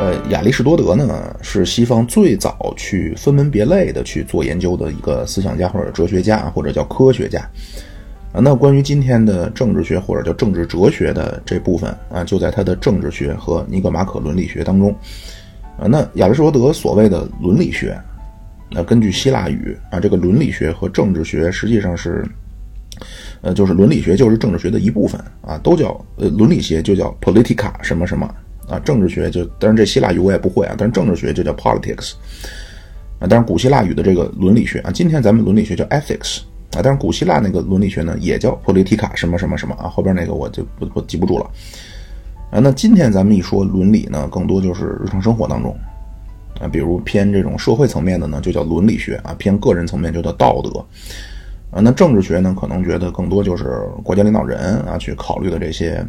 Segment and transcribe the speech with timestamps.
[0.00, 7.38] 呃，亚里士多德呢是西方最早去分门别类的去做研究的一个思想家或者哲学家或者叫科学家
[8.32, 8.40] 啊。
[8.40, 14.90] 那关于今天的政治学或者叫政治哲学的这部分啊，就在他的政治学和尼格马可伦理学当中
[15.78, 15.84] 啊。
[15.86, 17.94] 那亚里士多德所谓的伦理学，
[18.70, 22.24] 那根据希腊语啊，这个伦理学和政治学实际上是
[23.42, 28.34] 呃，就是伦理学就是政治学的一部分啊，都叫呃伦理学就叫 politica 什么什么。
[28.70, 32.12] 啊，政治学就，当然这希腊语我也不会啊，但是政治学就叫 politics，
[33.18, 41.50] 啊，当然古希腊语的这个伦理学啊，今天咱们伦理学叫 ethics，啊，但是古希腊那个伦理学呢也叫 politica 什么什么什么啊，后边那个我就不不记不住了，
[42.52, 45.76] 啊，那今天咱们一说伦理呢，更多就是日常生活当中，
[46.60, 50.78] 啊，比如偏这种社会层面的呢，就叫伦理学啊，偏个人层面就叫道德，
[51.72, 56.06] 啊，那政治学呢，可能觉得更多就是国家领导人啊去考虑的这些。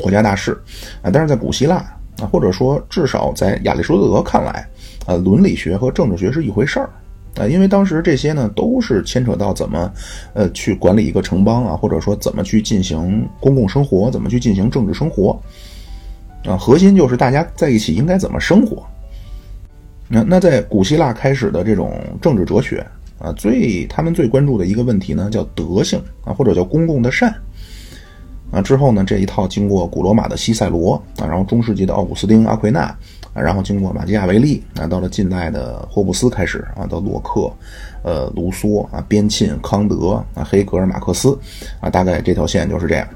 [0.00, 0.56] 国家大事
[1.02, 1.76] 啊，但是在古希腊
[2.20, 4.68] 啊，或者说至少在亚里士多德看来，
[5.06, 6.90] 啊，伦理学和政治学是一回事儿
[7.36, 9.92] 啊，因为当时这些呢都是牵扯到怎么
[10.34, 15.40] 呃去管理一个城邦啊，或者说怎么去进行公共生活，怎么去进行政治生活
[16.44, 18.84] 啊，核心就是大家在一起应该怎么生活。
[20.08, 22.84] 那那在古希腊开始的这种政治哲学
[23.18, 27.34] 啊，最他们最关注的一个问题呢，叫德性啊，或者叫公共的善。
[28.50, 32.80] 啊，之后呢，这一套经过古罗马的西塞罗啊，然后中世纪的奥古斯丁、阿奎那
[33.34, 37.52] 啊，然后经过马基雅维利啊，到了近代的霍布斯开始啊，到洛克、
[38.02, 41.38] 呃卢梭啊、边沁、康德啊、黑格尔、马克思
[41.80, 43.06] 啊，大概这条线就是这样。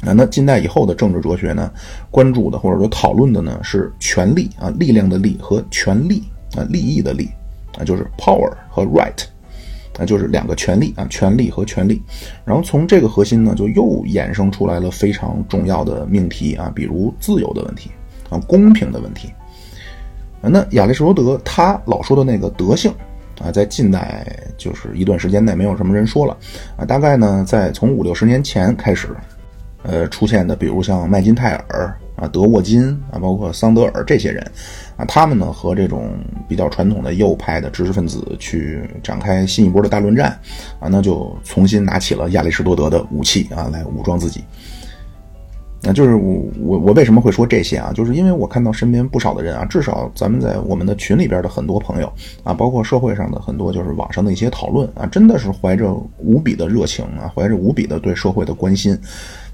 [0.00, 1.70] 啊，那近代以后的政治哲学呢，
[2.10, 6.24] 关注的或者说讨论的呢是权力啊，力量的力和权力
[6.56, 7.28] 啊，利益的利
[7.78, 9.24] 啊，就是 power 和 right。
[9.98, 12.02] 那就是两个权利啊，权利和权利，
[12.44, 17.90] 然后从这个核心呢，就又衍生出来了非常重要的命题啊，比如自由的问题
[18.28, 19.32] 啊，公平的问题。
[20.40, 22.92] 那亚里士多德他老说的那个德性
[23.40, 24.26] 啊，在近代
[24.58, 26.36] 就是一段时间内没有什么人说了
[26.76, 29.08] 啊，大概呢在从五六十年前开始，
[29.84, 31.96] 呃出现的，比如像麦金泰尔。
[32.16, 34.40] 啊，德沃金啊，包括桑德尔这些人，
[34.96, 36.10] 啊，他们呢和这种
[36.48, 40.38] 比较传统的右派的知识分子去展开新一波的大论战，
[40.78, 44.42] 啊，那就重新拿起了亚里士多德的武器啊，来武装自己。
[45.86, 47.92] 那就是我我我为什么会说这些啊？
[47.94, 52.10] 就是因为我看到身边不少的人啊，至少咱们在我们的群里边的很多朋友
[52.42, 58.98] 啊，包括社会上的很多就是网上的一些讨论啊，真的是怀着无比的热情啊，怀着无比的对社会的关心。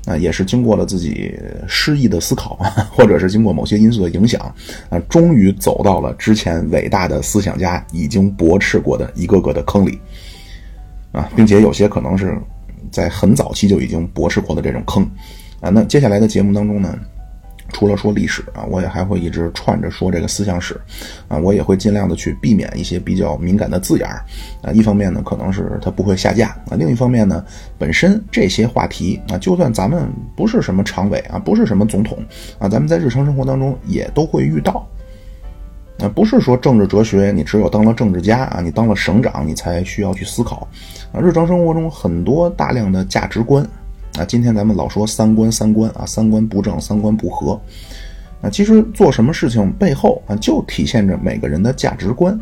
[0.07, 1.39] 啊，也是经过了自己
[1.69, 2.59] 失意的思考，
[2.91, 4.41] 或者是经过某些因素的影响，
[4.89, 9.99] 啊，终于走到了之前伟大的思想家已经驳斥过的一个个的坑里，
[11.13, 12.37] 啊，并且有些可能是
[12.91, 15.03] 在很早期就已经驳斥过的这种坑，
[15.61, 16.99] 啊，那接下来的节目当中呢？
[17.73, 20.81] 除了说历史啊，我也还会一直串着说这个思想史，
[21.29, 24.25] 啊，我也会尽量的去避免一些比较敏感的字眼儿，
[24.63, 27.45] 啊，一方面呢可能是它不会下架啊，另一方面呢，
[27.79, 32.19] 本身这些话题啊，就算咱们不是什么常委啊，不是什么总统
[32.59, 34.87] 啊，咱们在日常生活当中也都会遇到，
[35.99, 40.69] 啊，不是说政治哲学你只有当了政治家啊，你当了省长你才需要去思考，
[41.13, 43.67] 啊，日常生活中很多大量的价值观。
[44.19, 47.61] 啊，今天咱们老说三观三观啊，三观不正，三观不合。
[48.43, 52.35] 啊，其实做什么事情背后啊，就体现着每个人的价值观。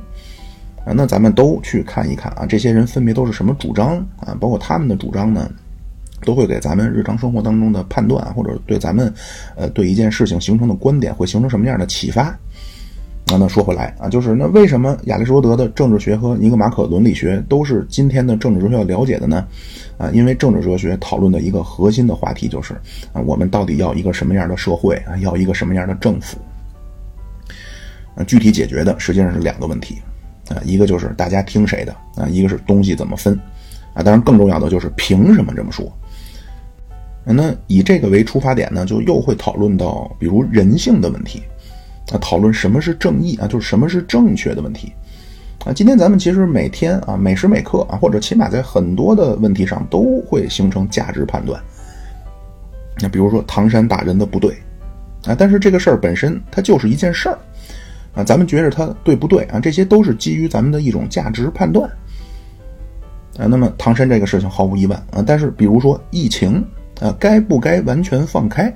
[0.84, 4.36] 啊，那咱们都去看一看啊，这些人分别都是什么主张啊？
[4.40, 5.50] 包括他们的主张呢，
[6.22, 9.12] 都会给咱们日常生活当中的判断，或者对咱们
[9.54, 12.36] 呃对一件事情形成的观点，会形成什么样的启发？
[13.31, 19.47] 那那说回来啊，就是那为什么亚里士多德的政治学和尼格马可伦理学都是今天的政治哲学要了解的呢？
[19.99, 22.72] 啊，因为政治哲学讨论的一个核心的话题就是
[23.12, 26.39] 啊，我们到底要一个什么样的社会啊，要一个什么样的政府？
[28.15, 29.99] 啊，具体解决的实际上是两个问题
[30.49, 33.39] 啊，一个就是大家听谁的啊，一个是东西怎么分
[33.93, 35.93] 啊，当然更重要的就是凭什么这么说？
[37.25, 41.42] 那以这个为出发点呢，就又会讨论到比如人性的问题。
[42.13, 44.93] 啊，讨论什么是正义啊，就是什么是正确的问题
[45.66, 45.72] 啊。
[45.72, 51.60] 今天咱们其实每天啊，每时每刻啊，或者起码在很多的问题上都会形成价值判断。
[53.01, 54.57] 那比如说唐山打人的不对
[55.27, 57.39] 啊，但是这个事儿本身它就是一件事儿
[58.15, 59.60] 啊，咱们觉着它对不对啊？
[59.60, 61.89] 这些都是基于咱们的一种价值判断
[63.37, 63.47] 啊。
[63.47, 66.65] 那么唐山这个事情毫无疑问啊，但是比如说疫情
[67.01, 68.75] 啊，该不该完全放开？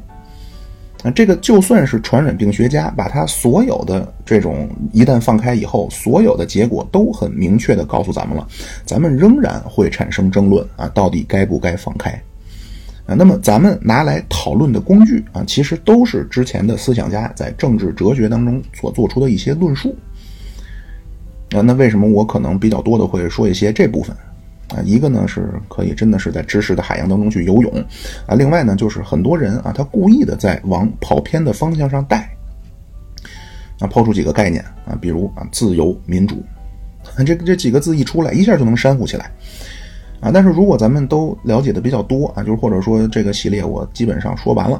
[1.05, 8.47] 那这个就算是传染病学家把他所有的这种一旦放开以后，所有的结果都很明确的告诉咱们了，
[8.87, 12.11] 咱们仍然会产生争论啊，到底该不该放开？
[13.07, 19.97] 啊，那么咱们拿来讨论的工具啊，其实都是之前的思想家在政治哲学当中所做出的一些论述。
[21.51, 24.17] 啊，那为什么我可能比较多的会说一些这部分？
[24.75, 27.73] 啊，一个呢是可以真的是在知识的海洋当中去游泳，
[28.27, 32.29] 啊，另外呢就是很多人啊，他故意的在往跑偏的方向上带。
[33.81, 36.41] 啊，抛出几个概念啊，比如啊自由民主，
[37.27, 39.29] 这这几个字一出来，一下就能煽乎起来。
[40.21, 44.77] 啊，但是如果咱们都了解的比较多啊，就是或者说这个系列我基本上说完了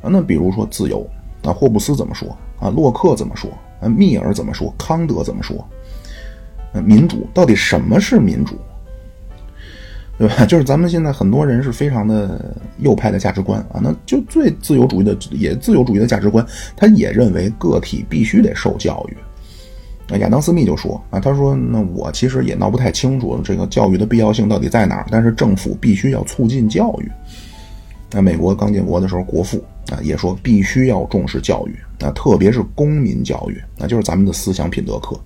[0.00, 1.06] 啊，那比如说自由
[1.42, 2.28] 啊，霍布斯怎么说
[2.58, 2.70] 啊？
[2.70, 3.88] 洛克怎么说啊？
[3.88, 4.74] 密尔怎么说？
[4.78, 5.62] 康德怎么说？
[6.82, 8.56] 民主到底什么是民主？
[10.18, 10.44] 对吧？
[10.46, 16.44] 就是咱们现在很多人是非常的右派的价值观啊，那就最自由主义的也自由主义的价值观，
[16.76, 19.16] 他也认为个体必须得受教育。
[20.08, 27.10] 那亚当斯密就说啊，他说那我其实也闹不太清楚这个教育的必要性到底在哪儿，但是政府必须要促进教育。
[28.12, 35.18] 那美国刚建国的时候，国父啊也说必须要重视教育啊，特别是公民教育，那就是咱们的思想品德课。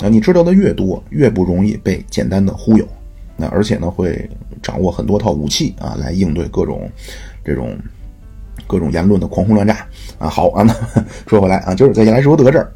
[0.00, 2.86] 啊，你知道的越多，越不容易被简单的忽悠。
[3.36, 4.28] 那而且呢，会
[4.62, 6.90] 掌握很多套武器啊，来应对各种
[7.44, 7.76] 这种
[8.66, 9.86] 各种言论的狂轰乱炸
[10.18, 10.28] 啊。
[10.28, 10.74] 好啊，那
[11.26, 12.72] 说回来啊，就是在亚里士多德这儿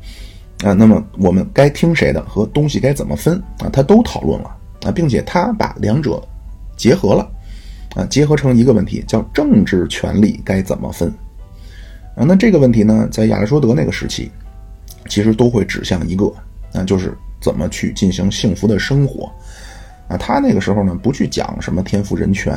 [0.64, 4.50] 啊，那么我们该听谁的和东西该怎么分啊，他都讨论了
[4.82, 6.20] 啊，并且他把两者
[6.76, 7.30] 结合了
[7.94, 11.08] 啊，结合成一个问题，叫政治权利该怎么分
[12.16, 12.24] 啊。
[12.26, 14.28] 那这个问题呢，在亚里士多德那个时期，
[15.08, 16.26] 其实都会指向一个
[16.72, 19.30] 啊，就是怎么去进行幸福的生活。
[20.08, 22.54] 啊，他那个时候呢，不去讲什么天赋人权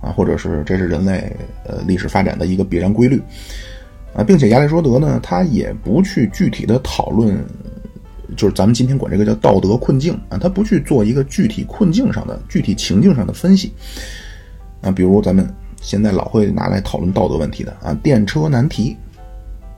[0.00, 1.34] 啊，或者是这是人类
[1.66, 3.20] 呃历史发展的一个必然规律
[4.14, 7.36] 啊，并且亚里士多德呢，他也不去具体的讨论，
[8.36, 13.72] 就是咱们今天管这个叫道德困境啊，他不去做一个具体困境上的具体情境上的分析
[14.80, 15.46] 啊，比如咱们
[15.80, 18.96] 现在老会拿来讨论道德问题的啊，电车难题。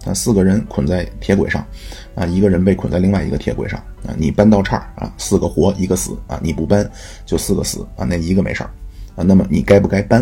[0.05, 1.67] 啊，四个人捆在铁轨上，
[2.14, 6.88] 啊，一个人被捆在另外一个铁轨上，啊，你搬道岔啊，四个活一个死，啊，你不搬
[7.26, 8.70] 就四个死，啊，那一个没事儿，
[9.16, 10.20] 啊，那么你该不该搬？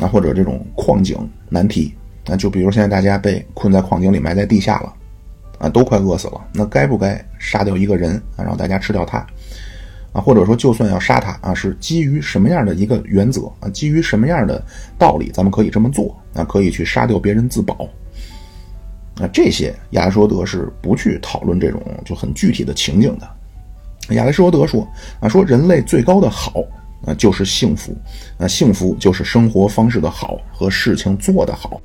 [0.00, 1.16] 啊，或者这种矿井
[1.48, 1.94] 难题，
[2.26, 4.92] 啊，就比如现在大家被困在矿井里埋在地下了，
[5.58, 9.18] 啊，都快饿死了，那该不该杀掉一个人啊，让大家吃掉他？
[10.12, 13.68] 啊，或者说就算要杀他啊，是基于什么样的一个原则啊？
[13.70, 14.60] 基于什么样的
[14.98, 16.16] 道理，咱们可以这么做？
[16.34, 17.88] 啊，可以去杀掉别人自保？
[19.22, 24.14] 那这些亚里士多德是不去讨论这种就很具体的情景的。
[24.14, 24.88] 亚里士多德说
[25.20, 26.64] 啊，说人类最高的好
[27.04, 27.94] 啊就是幸福，
[28.38, 31.78] 啊幸福就是生活方式的好和事情做得好。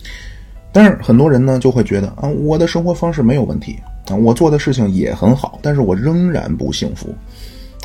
[0.71, 7.13] 但是很多人呢就会觉得啊，我的生活方式没有问题啊，我做的事情也很好，但是我仍然不幸福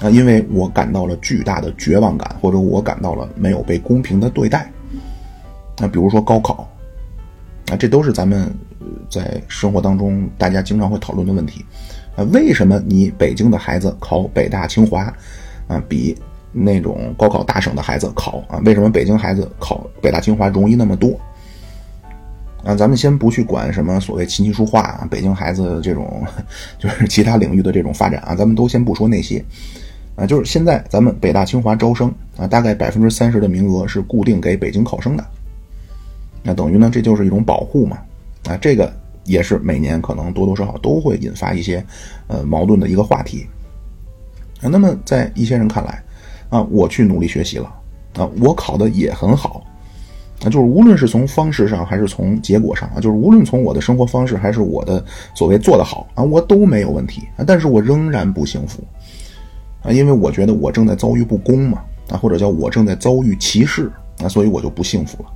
[0.01, 4.71] 啊，因为我感到了巨大的绝望感，或者我感到了没有被公平的对待。
[5.77, 6.71] 那比如说高考
[7.73, 8.49] 啊，这都是咱们。
[9.09, 11.65] 在生活当中，大家经常会讨论的问题，
[12.17, 15.13] 啊，为什么你北京的孩子考北大清华，
[15.67, 16.17] 啊，比
[16.53, 18.61] 那种高考大省的孩子考啊？
[18.65, 21.19] 为什么北京孩子考北大清华容易那么多？
[22.63, 26.23] 啊，咱们先不去管什么所谓琴棋书画啊，北京孩子这种
[26.79, 29.43] 就是其他领域的这种发展啊，咱们都先不说那些，
[30.15, 35.25] 啊，就是现在咱们北大清华招生啊，大概百分之三十的名额是固定给北京考生的，
[36.43, 37.97] 那等于呢，这就是一种保护嘛。
[38.47, 38.93] 啊，这个
[39.25, 41.85] 也是每年可能多多少少都会引发一些
[42.27, 43.47] 呃矛盾的一个话题
[44.63, 44.69] 啊。
[44.69, 46.03] 那么在一些人看来
[46.49, 47.73] 啊，我去努力学习了
[48.15, 49.63] 啊，我考的也很好
[50.43, 55.05] 啊，就是无论是从方式上还是从结果上啊，就是无论从我的生活方式还是我的
[55.35, 58.83] 所谓做得好啊，我都没有问题啊，但是我仍然不幸福
[59.83, 63.93] 啊，因为我觉得我正在遭遇不公嘛啊，或者叫我正在遭遇歧视
[64.23, 65.31] 啊，所以我就不幸福了。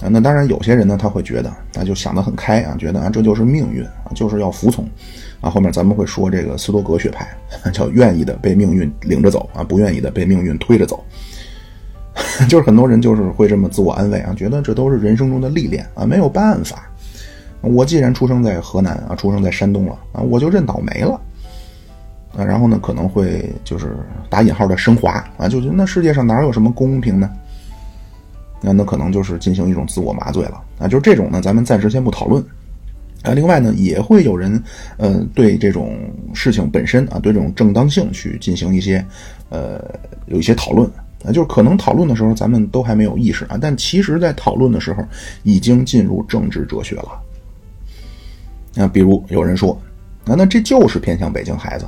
[0.00, 4.88] 啊，那当然，有些人呢，他会觉得，啊，就想得很开啊，觉得啊，这就是命运啊，就是要服从，
[5.40, 7.26] 啊，后面咱们会说这个斯多格学派，
[7.74, 11.02] 叫愿意的被命运领着走啊，不愿意的被命运推着走，
[12.48, 16.88] 就是很多人就是会这么自我安慰啊，觉得这都是人生中的历练啊，没有办法，
[17.60, 21.20] 我既然出生在河南啊，出生在山东了啊，我就认倒霉了，
[22.36, 23.96] 啊，然后呢，可能会就是
[24.30, 27.28] 打引号的升华啊，就觉得那世界上哪有什么公平呢？
[28.60, 32.44] 那那可能就是进行一种自我麻醉了啊，就是这种呢，咱们暂时先不讨论
[33.22, 33.32] 啊。
[33.32, 34.62] 另外呢，也会有人
[34.96, 35.98] 呃对这种
[36.34, 39.04] 事情本身啊，对这种正当性去进行一些
[39.48, 39.80] 呃
[40.26, 40.90] 有一些讨论
[41.24, 45.04] 啊，就是可能讨论的时候咱们都还没有意识啊，但其实在讨论的时候
[45.42, 47.08] 已经进入政治哲学了。
[48.74, 49.72] 那比如有人说，
[50.24, 51.86] 啊，那这就是偏向北京孩子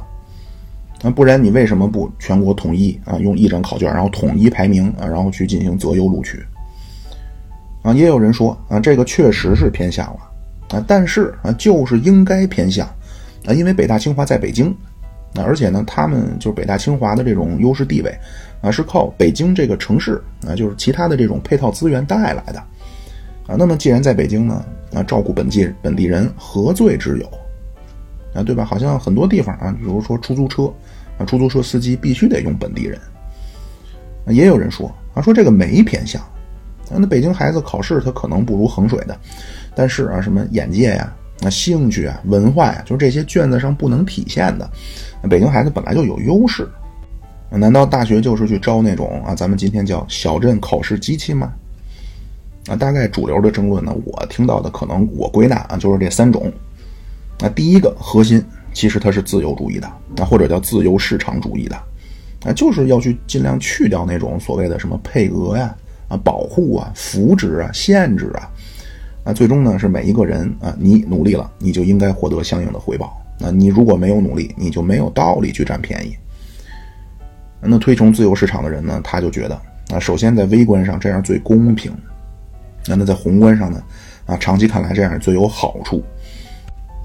[1.02, 3.16] 啊，不然你为什么不全国统一啊？
[3.18, 6.40] 用一张考卷，然后统一排名啊，然后去进行择优录取？
[7.82, 10.20] 啊，也有人说啊，这个确实是偏向了
[10.76, 12.86] 啊，但是啊，就是应该偏向
[13.46, 14.68] 啊，因为北大清华在北京
[15.34, 18.14] 啊，而且呢，他们就是北大清华的这种优势地位
[18.60, 22.58] 啊，是靠北京这个城市啊，就是其他的这种配套资源带来的
[23.46, 23.56] 啊。
[23.58, 27.26] 那么既然在北京呢，啊，照顾本地本地人何罪之有
[28.34, 28.42] 啊？
[28.42, 28.64] 对吧？
[28.64, 30.64] 好像很多地方啊，比如说出租车
[31.18, 32.98] 啊，出租车司机必须得用本地人。
[34.26, 36.22] 也有人说啊，说这个没偏向。
[36.98, 39.16] 那北京孩子考试他可能不如衡水的，
[39.74, 44.68] 但是啊，什么眼界呀、那兴趣啊、文化呀，就这些卷子上不能体现的，
[45.28, 46.68] 北京孩子本来就有优势。
[47.52, 51.52] 难道大学就是去招那种啊，咱们今天叫小镇考试机器吗？
[52.68, 56.52] 啊，大概主流的争论呢，我听到的可能我归纳啊，就是这三种。
[57.40, 61.74] 那第一个核心其实它是自由主义的啊，或者叫自由市场主义的
[62.44, 65.74] 啊，就是要去尽量去掉那种所谓的什么配额呀。
[66.10, 68.50] 啊保护啊，扶植啊，限制啊，
[69.24, 73.16] 那，最终呢是每一个人啊，你努力了，你就应该获得相应的回报。
[73.38, 76.14] 那你如果没有努力，你就没有道理去占便宜。
[77.62, 79.54] 那推崇自由市场的人呢，他就觉得
[79.90, 81.90] 啊，首先在微观上这样最公平，
[82.86, 83.82] 那那在宏观上呢，
[84.26, 86.02] 啊，长期看来这样最有好处。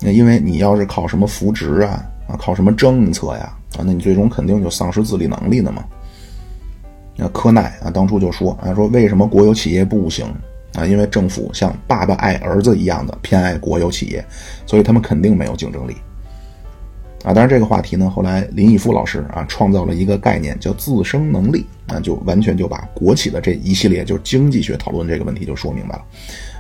[0.01, 5.85] 那因为你要是靠什么扶植啊，啊，靠什么政策呀，啊，那你最终肯定就丧失自理能力了嘛。
[7.17, 10.25] 那科奈啊，当初就说啊，说为什么国有企业不行
[10.73, 10.85] 啊？
[10.85, 14.23] 因为政府像爸爸爱儿子一样的偏爱国有企业，
[14.65, 15.95] 所以他们肯定没有竞争力
[17.23, 17.31] 啊。
[17.33, 26.03] 当然，这个话题呢，后来林毅夫老师啊创造了一个概念叫自生能力啊，就完全就把国企的这一系列就是经济学讨论这个问题就说明白了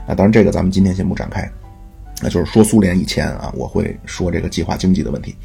[0.07, 0.15] 啊。
[0.15, 1.51] 当然，这个咱们今天先不展开，
[2.21, 5.35] 那就是说苏联以前啊，我会说这个计划经济的问题。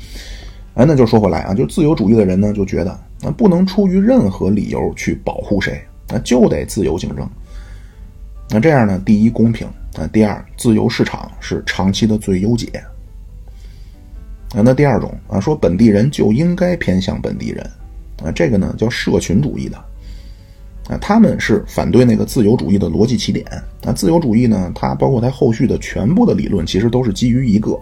[0.75, 2.91] 哎，那就说回来啊，就自由主义的人呢，就觉得
[3.23, 7.29] 啊，不能出于任何理由去保护谁，那就得自由竞争。
[8.49, 9.67] 那这样呢，第一公平
[9.99, 12.67] 啊，第二自由市场是长期的最优解
[14.55, 14.63] 啊。
[14.63, 17.65] 那第二种啊，说本地人就应该偏向本地人
[18.25, 19.77] 啊，这个呢叫社群主义的
[20.91, 23.47] 啊，他们是反对那个自由主义的逻辑起点
[23.85, 23.93] 啊。
[23.93, 27.79] 自由主义呢，它包括它后续的全部的理论，其实都是基于一个。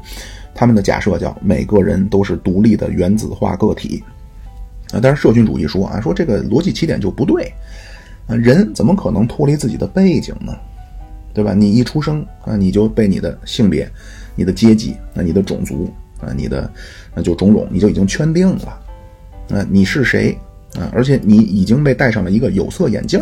[0.54, 4.04] 他们的假设叫每个人都是独立的原子化个体，
[4.92, 7.52] 啊，但是社群主义说啊，说这个逻辑起点就不对，
[8.26, 10.52] 啊，人怎么可能脱离自己的背景呢？
[11.32, 11.54] 对吧？
[11.54, 13.88] 你一出生啊，你就被你的性别、
[14.34, 15.88] 你的阶级、啊，你的种族
[16.20, 16.68] 啊、你的
[17.14, 18.80] 那就种种，你就已经圈定了，
[19.50, 20.36] 啊，你是谁
[20.74, 20.90] 啊？
[20.92, 23.20] 而且你已经被戴上了一个有色眼镜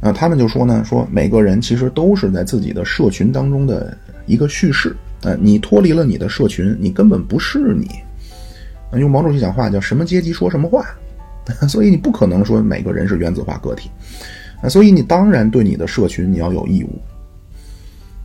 [0.00, 0.12] 啊。
[0.12, 4.94] 他们就说呢，说每个人其实都是在自己的社群当中的一个叙事。
[5.22, 7.88] 啊，你脱离了你的社群，你根本不是你。
[8.98, 10.86] 用毛主席讲话叫什么阶级说什么话，
[11.68, 13.90] 所以你不可能说每个人是原子化个体。
[14.62, 17.00] 啊，所以你当然对你的社群你要有义务。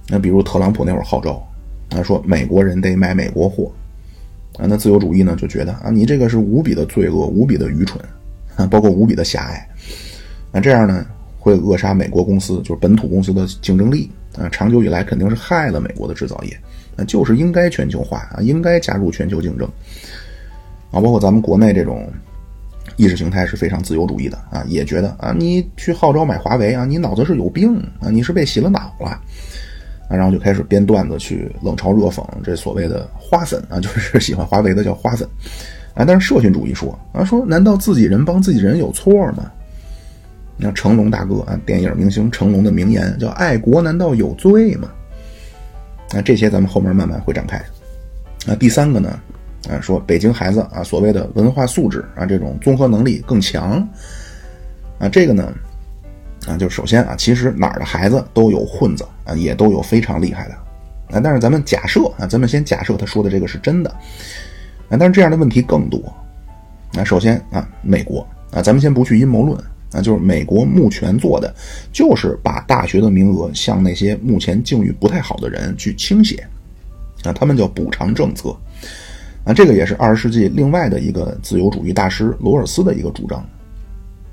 [0.07, 1.41] 那比如特朗普那会儿号召，
[1.89, 3.71] 啊说美国人得买美国货，
[4.57, 8.03] 啊那自由主义呢就觉得啊你这个是无比的罪恶，无比的愚蠢，
[8.55, 9.67] 啊包括无比的狭隘，
[10.51, 11.05] 那这样呢
[11.39, 16.57] 会扼杀美国公司就是本土公司的竞争力，啊长久以来肯定是害了美国的制造业。
[16.95, 19.67] 那就是应该全球化啊，应该加入全球竞争
[20.91, 22.07] 啊，包括咱们国内这种
[22.97, 29.19] 意识形态是非常自由主义的啊，也觉得啊，你去号召买华为啊，你脑子是有病啊，你是被洗了脑了
[30.09, 35.27] 啊，然后就开始编段子去冷嘲热讽这所谓的花粉啊，就是 喜欢华为的叫花粉
[35.93, 39.51] 啊，但是社群主义说啊，说难道自己人帮自己人有错吗？
[40.55, 44.87] 那成龙大哥啊，电影明星成龙的名言叫爱国难道有罪吗？
[46.13, 47.57] 那这些咱们后面慢慢会展开。
[48.45, 49.19] 啊，第三个呢，
[49.67, 53.87] 啊，说北京孩子啊，所谓的文化素质啊，这种综合能力更强。
[54.99, 55.51] 啊，这个呢，
[56.47, 60.53] 啊，就是首先啊，其实哪儿的孩子都有混子啊，也都有非常厉害的。
[61.15, 63.89] 啊，但是咱们假设啊，咱们先假设他说的这个是真的。
[64.89, 66.01] 啊，但是这样的问题更多。
[66.91, 69.57] 那首先啊，美国啊，咱们先不去阴谋论。
[69.57, 71.53] 啊就是美国目前做的，
[71.91, 76.43] 就是把大学的名额向那些目前境遇不太好的人去倾斜，
[77.21, 78.49] 啊，他们叫补偿政策，
[79.43, 83.45] 啊，这个也是二十世纪另外的一个自由主义大师罗尔斯的一个主张。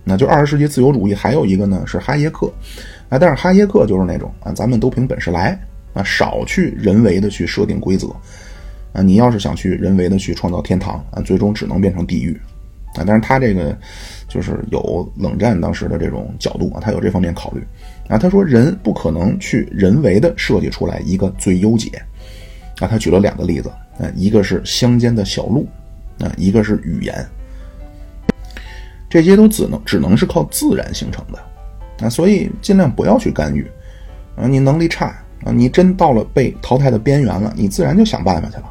[0.05, 2.53] 那就二十世纪自由主义还有一个呢是哈耶克，
[3.09, 5.59] 啊，但是哈耶克就是那种啊，咱们都凭本事来，
[5.93, 8.09] 啊，少去人为的去设定规则，
[8.93, 12.39] 啊，你要是想去人为的去创造天堂，啊，最终只能变成地狱。
[12.97, 13.79] 啊，但是他这个
[14.27, 17.63] 就是有冷战当时的这种角度啊，他有这方面考虑
[18.09, 18.19] 啊。
[18.19, 21.89] 他说人不可能去人为的设计出来一个最优解
[22.81, 22.89] 啊。
[22.89, 25.69] 他举了两个例子啊，一个是乡间的小路
[26.19, 27.25] 啊，一个是语言，
[29.11, 33.67] 这些都只能只能是靠自然形成的，啊，所以尽量不要去干预，
[34.37, 35.07] 啊，你能力差
[35.45, 38.65] 啊，你真到了被淘汰的边缘了，你自然就想办法去了，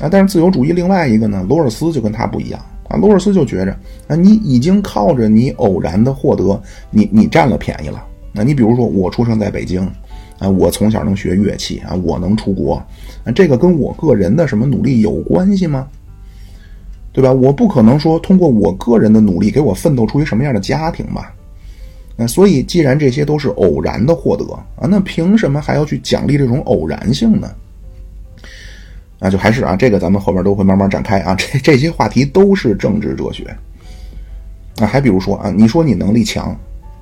[0.00, 2.60] 啊，但是自由主义另外一个呢，罗尔斯就跟他不一样。
[2.88, 3.72] 啊，罗尔斯就觉着
[4.08, 6.60] 啊，你已经靠着你偶然的获得，
[6.90, 9.90] 你你占了便宜了，那你比如说我出生在北京，
[10.38, 12.74] 啊，我从小能学乐器啊，我能出国，
[13.24, 15.88] 啊，这个跟我个人的什么努力有关系吗？
[17.14, 17.32] 对吧？
[17.32, 21.32] 我不可能说通过我个人的努力给我奋斗出一什么样的家庭吧？
[22.16, 27.48] 那所以，既然这些都是偶然的获得啊，那凭什么还要去奖励这种偶然性呢？
[29.20, 31.36] 啊，就还是啊，这个咱们后边都会慢慢展开啊。
[31.36, 33.44] 这这些话题都是政治哲学
[34.80, 34.86] 啊。
[34.86, 36.50] 还比如说啊，你说你能力强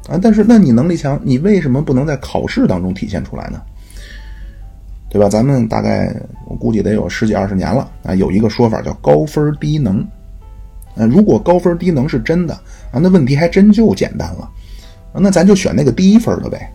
[0.08, 3.60] 啊，但是那你能力强，你为什么不能在考试当中体现出来呢？
[5.12, 5.28] 对吧？
[5.28, 6.10] 咱们大概
[6.48, 9.98] 我估计得有十几二十年了啊，有一个说法叫高分低能。
[10.96, 12.54] 啊，如果高分低能是真的
[12.90, 14.50] 啊，那问题还真就简单了
[15.12, 16.72] 啊，那咱就选那个低分的呗，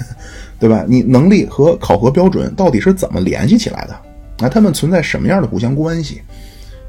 [0.60, 0.84] 对吧？
[0.86, 3.94] 你能力和考核标准到底是怎么联系起来的？
[4.44, 6.20] 啊，他们存在什么样的互相关系？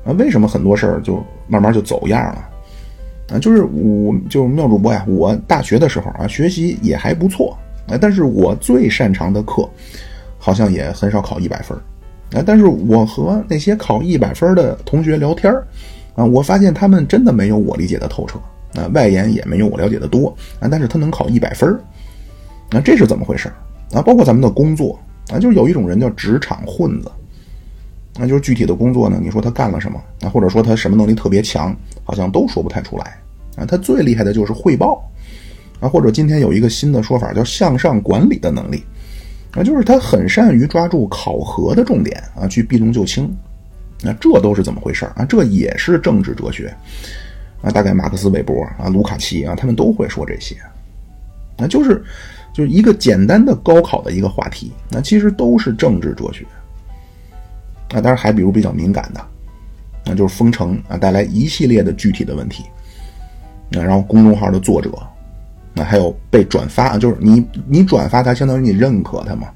[0.06, 2.50] 啊，为什么很多事儿就慢慢就走样了？
[3.32, 9.70] 啊，就是我就是妙主播呀，我大学的时候啊，学习也还不错啊，但是我最擅长的课。
[10.40, 11.78] 好像也很少考一百分
[12.34, 12.42] 啊！
[12.46, 15.54] 但是我和那些考一百分的同学聊天
[16.16, 18.40] 啊，我发现他们真的没有我理解的透彻
[18.80, 21.78] 啊，外延也没有我了解的多啊，但是他能考一百分
[22.72, 23.52] 那这是怎么回事
[23.92, 24.02] 啊？
[24.02, 24.98] 包括咱们的工作
[25.32, 27.12] 啊，就是有一种人叫职场混子，
[28.16, 33.20] 那就是具体的工作呢，你说他干了什么啊，或者说他什么能力特别强，好像都说不太出来
[33.58, 33.66] 啊。
[33.66, 35.04] 他最厉害的就是汇报
[35.80, 38.84] 啊，或者今天有一个新的说法叫向上管理的能力。
[39.54, 43.28] 啊，就是他很善于抓住考核的重点啊，去避重就轻，
[44.04, 45.26] 那这都是怎么回事啊？
[45.26, 46.72] 这也是政治哲学
[47.64, 47.72] 啊。
[47.72, 50.56] 大概马克思、韦伯啊、卢卡奇啊，他们都会说这些。
[51.58, 52.04] 那就是
[52.54, 56.46] 就是一个简单的高考的一个话题，那其实都是政治哲学
[57.92, 58.00] 啊。
[58.00, 59.26] 当然还比如比较敏感的，
[60.06, 62.66] 那就是封城啊，带来一系列的具体的问题。
[63.72, 64.92] 那然后公众号的作者。
[65.74, 69.48] 那还有被转发，就是你你转发它，相当于你认可它嘛，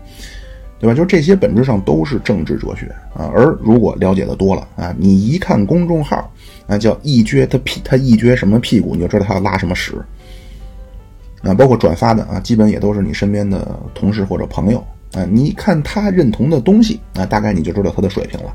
[0.79, 0.93] 对吧？
[0.93, 3.31] 就这些本质上都是政治哲学啊。
[3.35, 6.31] 而如果了解的多了啊，你一看公众号
[6.67, 9.93] 啊，叫一撅他屁，他一撅什么屁股，你就知道他要拉什么屎
[11.41, 11.53] 啊。
[11.53, 15.25] 包括转发的啊，基本也都是你身边的同事或者朋友啊。
[15.29, 18.53] 你一看他认同的东西啊，大概你就知道他的水平了。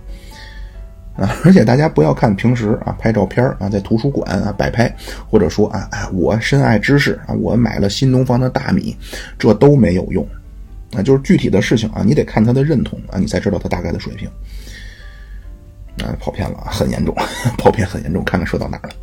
[1.18, 4.94] 啊，而且大家不要看平时啊拍照片啊，在图书馆啊摆拍，
[5.28, 8.96] 或者说啊啊我深爱知识啊，我买了新东方的大米，
[9.36, 10.24] 这都没有用
[10.94, 11.02] 啊。
[11.02, 14.28] 就是具体的事情啊，你得看他的认同啊，你才知道他大概的水平。
[15.98, 17.12] 啊，跑偏了，很严重，
[17.58, 18.94] 跑偏很严重，看看说到哪儿了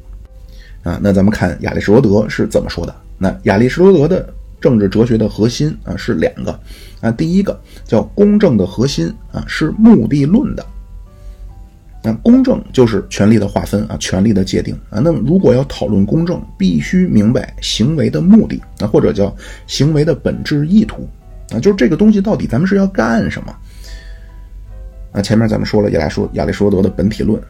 [0.90, 0.98] 啊？
[1.04, 2.96] 那咱们看亚里士多德是怎么说的？
[3.18, 6.58] 那亚里士多德的政治哲学的核心啊是两个
[7.02, 10.66] 啊，第一个叫公正的核心啊是目的论的。
[12.08, 15.00] 那公正就是权力的划分啊，权力的界定啊。
[15.00, 21.10] 那么如果要讨论公正，必须明白行为的目的啊，或者叫行为的本质意图
[21.52, 23.56] 啊，就是这个东西到底咱们是要干什么？
[25.14, 27.42] 啊，前面咱们说了亚里说亚里士多德的本体论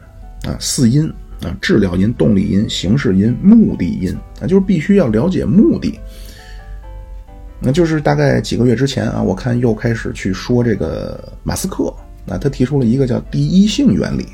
[0.46, 1.06] 啊，四因
[1.42, 6.00] 啊，治疗因、动力因、形式因、目的因啊，就是必须要了解目的。
[7.60, 11.92] 那就是大概几个月之前啊，我看又开始去说这个马斯克
[12.26, 14.26] 啊，他提出了一个叫第一性原理。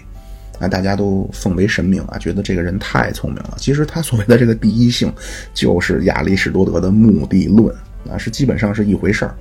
[0.58, 3.54] 啊，大家都奉为神明啊，觉得这个人太聪明了。
[3.56, 5.12] 其实他所谓的这个第一性，
[5.52, 7.74] 就是亚里士多德的目的论
[8.08, 9.34] 啊，是基本上是一回事儿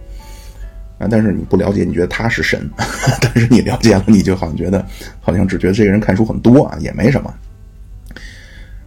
[0.97, 1.07] 啊。
[1.09, 2.59] 但是你不了解，你觉得他是神；
[3.21, 4.83] 但是你了解了，你就好像觉得，
[5.19, 7.31] 好像只觉得这个人看书很多啊，也没什么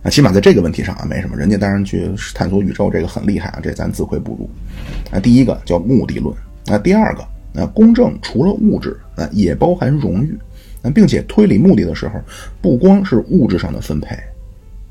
[0.03, 0.11] 啊。
[0.11, 1.37] 起码在这个问题上啊，没什么。
[1.37, 4.51] 人家当然去探索宇宙，这个很厉害啊，这咱自愧不如
[5.17, 5.21] 啊。
[5.21, 6.35] 第一个叫目的论
[6.67, 7.23] 啊，第二个
[7.61, 10.37] 啊，公正除了物质啊，也包含荣誉。
[10.93, 12.21] 并且推理目的的时候，
[12.61, 14.15] 不光是物质上的分配，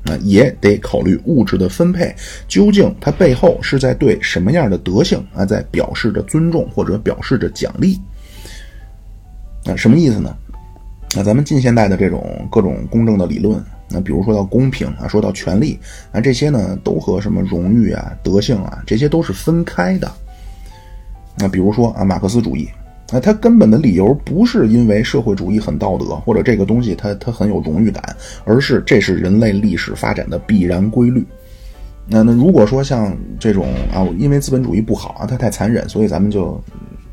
[0.04, 2.14] 啊，也得考虑物质的分配
[2.48, 8.00] 究竟它背后是在对什么样的德性啊，在表示着尊重或者表示着奖励。
[9.64, 10.36] 那什么意思呢？
[11.16, 15.78] 那咱们近现代的这种各种公正的理论，那比如说到公平啊，说到权利
[16.10, 20.10] 啊，这些呢都和什么荣誉啊、德性啊，这些都是分开的。
[21.36, 22.68] 那比如说啊，马克思主义。
[23.14, 28.02] 那他根本的理由不是因为社会主义很道德，或者这个东西它它很有荣誉感，
[28.44, 31.24] 而是这是人类历史发展的必然规律。
[32.08, 36.60] 那那如果说像这种啊，因为资本主义不好啊，它太残忍，所以咱们就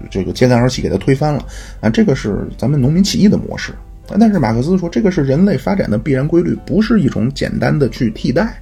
[0.09, 1.45] 这个揭竿而起给它推翻了
[1.81, 3.71] 啊，这个是咱们农民起义的模式
[4.19, 8.59] 但是马克思说，这个是人类发展的必然规律，不是一种简单的去替代。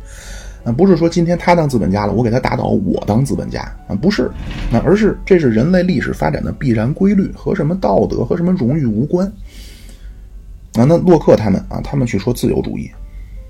[0.72, 4.30] 不是说今天他当资本家了，我给他打倒，我当资本家啊，不是，
[4.72, 9.26] 那而是这是人类历史发展的必然规律，和什么道德和什么荣誉无关。
[10.76, 12.90] 啊，那洛克他们啊，他们去说自由主义，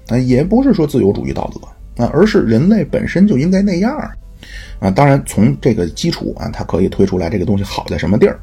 [0.08, 3.98] 啊，也不是说自由主义道德啊，而是人类本身就应该那样
[4.80, 4.90] 啊。
[4.92, 8.40] 当然，从这个基础啊，他可以推出来这个东西好在什么地儿。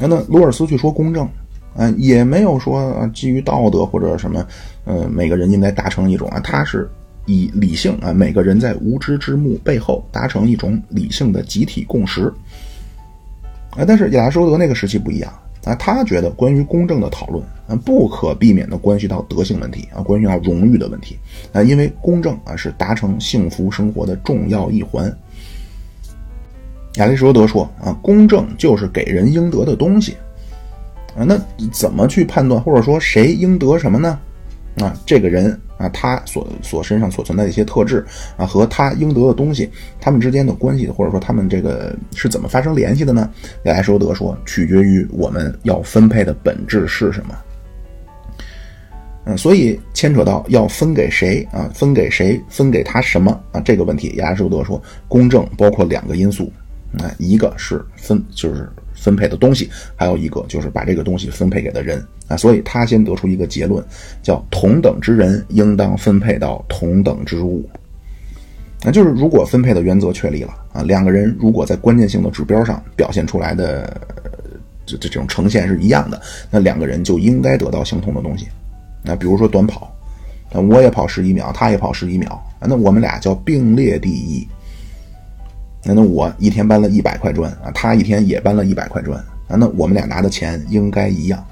[0.00, 1.28] 啊，那罗尔斯去说公正，
[1.76, 4.44] 啊，也没有说基于道德或者什么，
[4.84, 6.88] 呃，每个人应该达成一种啊，他是。
[7.28, 12.32] 以理性啊，每个人在无知之幕背后达成一种理性的集体共识
[13.70, 13.84] 啊。
[13.86, 15.30] 但是亚里士多德那个时期不一样
[15.64, 21.18] 啊，他觉得关于公正的讨论啊，不可避免的关系到德性问题啊，关系到荣誉的问题
[21.52, 25.14] 啊，因为公正啊是达成幸福生活的重要一环。
[26.94, 30.16] 亚里士多德说啊，公正就是给人应得的东西
[31.14, 31.24] 啊。
[31.24, 31.38] 那
[31.70, 34.18] 怎么去判断，或者说谁应得什么呢？
[34.78, 35.60] 啊，这个人。
[35.78, 38.04] 啊，他所所身上所存在的一些特质
[38.36, 43.30] 啊，和他应得的东西，他们之间的关系，或者说他们这个是怎么发生联系的呢？
[43.62, 47.34] 亚里士多德说，取决于我们要分配的本质是什么。
[49.24, 53.60] 嗯，所以牵扯到要分给谁啊，分给谁，分给他什么啊？
[53.60, 56.52] 这个问题，亚里士多德说，公正包括两个因素
[56.98, 58.68] 啊，一个是分，就是。
[58.98, 63.82] 分配的东西，还有一个就是把这个东西分配给的人啊，所以他先得出一个结论，
[64.22, 67.68] 叫同等之人应当分配到同等之物。
[68.82, 74.00] 那就是如果分配的原则确立了啊，两个人如果在关键性的指标上表现出来的
[74.86, 78.46] 这这种呈现是一样的，那两个人就应该得到相同的东西。
[79.02, 79.92] 那比如说短跑，
[80.52, 84.46] 那我也跑十一秒，他也跑十一秒，那我们俩叫并列第一。
[85.88, 91.42] 那那我一天搬了一百块砖啊，他一天也搬了一百块砖啊，那我们俩拿的钱应该一样。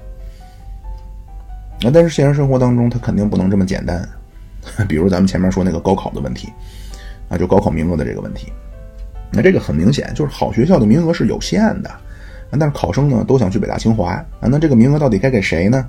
[1.81, 4.07] 那但是现实生活当中，他肯定不能这么简单。
[4.87, 6.53] 比如咱们前面说那个高考的问题
[7.31, 8.53] 啊，就高考名额的这个问题。
[9.31, 11.99] 那这个很明显就是好学校的名额是有限的啊，
[12.61, 15.83] 但是考生呢都想去北大清华啊，那这个名额到底该给谁呢？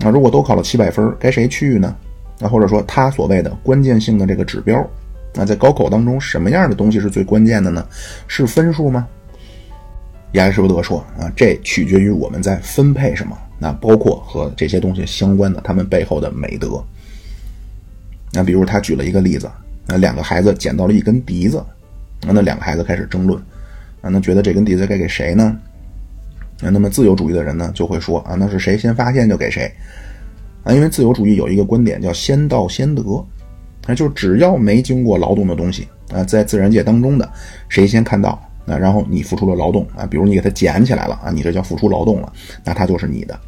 [0.00, 1.94] 啊，如果都考了七百分，该谁去呢？
[2.40, 4.82] 啊，或者说他所谓的关键性的这个指标。
[5.36, 7.86] 那在高考当中，什么样的东西是最关键的呢？
[8.26, 9.06] 是分数吗？
[10.32, 13.36] 亚里士多德说啊，这取决于我们在分配什么。
[13.58, 16.82] 那包括和这些东西相关的，他们背后的美德。
[18.32, 19.50] 那比如他举了一个例子，
[19.86, 21.62] 那两个孩子捡到了一根笛子，
[22.22, 23.38] 那那两个孩子开始争论，
[24.00, 25.56] 啊，那觉得这根笛子该给谁呢？
[26.60, 29.70] 那那么自由主义的人呢，就会说啊，那是谁先发现就给谁。
[30.64, 33.02] 啊，因为自由主义有一个观点叫先到先得。
[33.86, 37.28] 那就只要没经过劳动的东西啊，在自然界当中的，
[37.68, 38.30] 谁先看到
[38.66, 42.32] 啊，然后你付出了劳动啊，比如你给它捡起来了啊，你这叫付出劳动了，
[42.64, 43.38] 那它就是你的。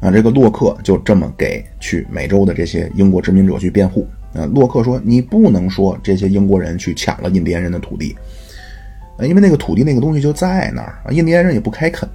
[0.00, 4.46] 啊，这个洛克就这么给去美洲的这些英国殖民者去辩护啊。
[4.54, 8.16] 洛克说，你不能说这些英国人去抢了印第安人的土地
[9.18, 12.08] 啊，因为那个土地那个东西就在那儿啊，印第安人也不开垦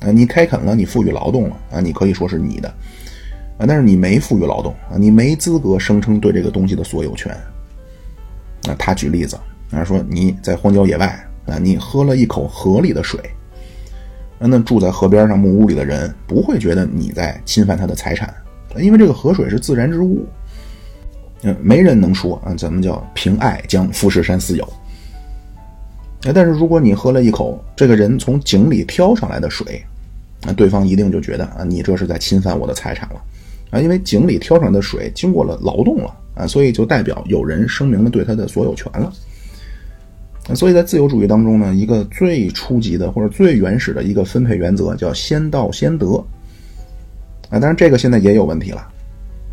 [0.00, 2.74] 啊，你开垦了，你赋予劳动了啊，你可以说是你的。
[3.58, 7.32] 啊，但是你没赋予劳动啊，你没资格声称对这个东西的所有权。
[8.68, 9.38] 啊，他举例子
[9.70, 11.06] 啊，说你在荒郊野外
[11.46, 13.20] 啊，你喝了一口河里的水，
[14.38, 18.32] 那住在河边上木屋里的人不会觉得你在侵犯他的财产，
[18.76, 20.24] 因为这个河水是自然之物。
[21.42, 24.64] 嗯，没人能说啊，咱们叫凭爱将富士山私有。
[26.24, 29.82] 啊，但是如果你喝了一口这个人从井里挑上来的水，
[30.42, 33.20] 那对方一定就觉得啊，你这是在侵犯我的财产了。
[33.70, 39.12] 啊，因为井里挑出来的水经过了劳动了啊，所以就代表有人声明了对他的所有权了。
[40.54, 46.06] 所以在自由主义当中呢，一个最初级的或者最原始的一个分配原则叫先到先得。
[47.50, 48.88] 啊，当然这个现在也有问题了。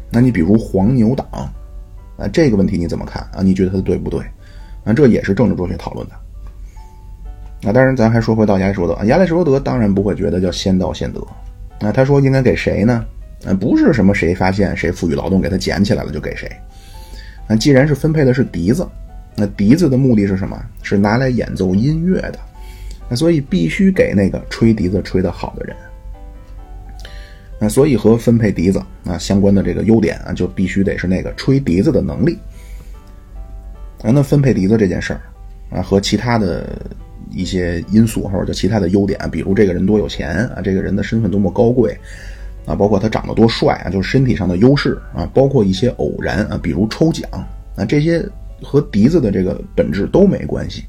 [0.10, 1.28] 那你比如黄牛党，
[2.18, 3.42] 啊，这个问题你怎么看啊？
[3.42, 4.22] 你觉得他对不对？
[4.86, 6.14] 啊，这也是政治哲学讨论的。
[7.68, 11.22] 啊，当然咱还说回到亚里士多德，亚里士多德当然不会觉得叫先到先得。
[11.82, 13.04] 那他说应该给谁呢？
[13.44, 16.50] 嗯，不是什么谁发现谁赋予劳动给他捡起来了就给谁。
[17.48, 18.88] 那既然是分配的是笛子，
[19.36, 20.60] 那笛子的目的是什么？
[20.82, 22.40] 是拿来演奏音乐的。
[23.08, 25.76] 那所以必须给那个吹笛子吹得好的人。
[27.60, 32.38] 那所以和分配笛子啊相关的这个优点啊，就必须得是那个吹笛子的能力。
[34.02, 35.22] 啊，那分配笛子这件事儿
[35.70, 36.82] 啊，和其他的
[37.30, 41.96] 一些因素或者叫其他的优点，比如这个人多有钱啊，这个人的身份多么高贵。
[42.66, 47.30] 啊，包括他长得多帅啊，就是身体上的优势啊，包括一些偶然啊，比如抽奖
[47.76, 48.28] 啊，这些
[48.62, 50.84] 和笛子的这个本质都没关系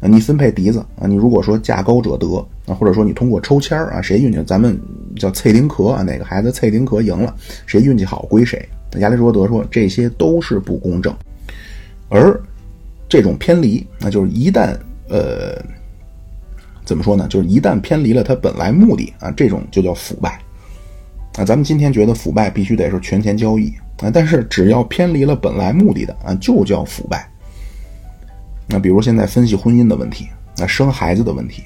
[0.00, 2.26] 啊，你分配笛子啊，你如果说价高者得
[2.66, 4.78] 啊，或者说你通过抽签啊，谁运气咱们
[5.16, 7.34] 叫测丁壳啊，哪个孩子测丁壳赢了，
[7.66, 8.68] 谁运气好归谁。
[8.98, 11.14] 亚里士多德说这些都是不公正，
[12.10, 12.38] 而
[13.08, 14.76] 这种偏离，那就是一旦
[15.08, 15.58] 呃
[16.84, 17.26] 怎么说呢？
[17.28, 20.38] 就是一旦偏离了他本来目的啊，这种就叫腐败
[21.36, 21.44] 啊。
[21.44, 27.28] 咱们今天觉得腐败必须得是权钱交易啊，但是只要偏离了本来目的的啊，就叫腐败。
[28.68, 31.62] 那比如现在分析婚姻的问题，那生孩子的问题，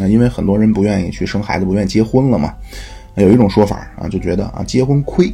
[0.00, 2.54] 啊，因为很多人不愿意去生孩子，不愿意结婚了嘛。
[3.16, 5.32] 有一种说法啊，就觉得啊，结婚亏。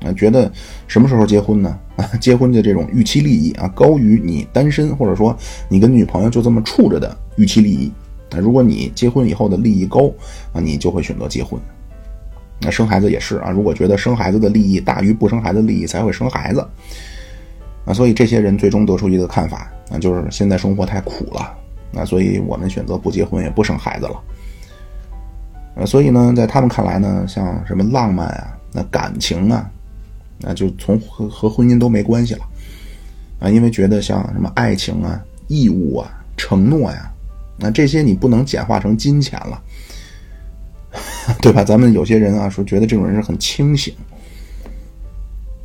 [0.00, 0.48] 啊，觉得
[0.86, 1.76] 什么时候结婚呢？
[1.96, 5.36] 啊， 结婚的这种预期利益啊，高于你单身或者说
[5.68, 7.92] 你跟女朋友就这么处着的预期利益。
[8.30, 10.08] 啊，如果你结婚以后的利益高
[10.52, 11.60] 啊，你就会选择结婚。
[12.60, 16.66] 那生孩子也是啊，如果觉得生孩子的利益大于不生孩子利益，才会生孩子。
[17.84, 21.56] 啊，所以这些人最终得出一个看法啊，就是现在生活太苦了，
[21.92, 24.20] 那所以我们选择不结婚也不生孩子了。
[25.76, 29.70] 啊，所以呢，在他们看来呢，像什么浪漫啊，那感情啊。
[30.40, 32.44] 那就从和和婚姻都没关系了，
[33.40, 37.10] 啊，因为觉得像什么爱情啊、义务啊、承诺呀，
[37.56, 39.60] 那这些你不能简化成金钱了，
[41.42, 41.62] 对吧？
[41.62, 43.94] 咱们有些人啊说觉得这种人是很清醒，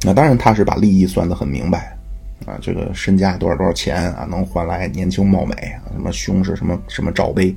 [0.01, 1.97] 那当然他是把利益算得很明白，
[2.45, 7.55] 啊，这个身家多少多少钱啊，能换来年轻貌美啊，什么胸是什么什么罩杯，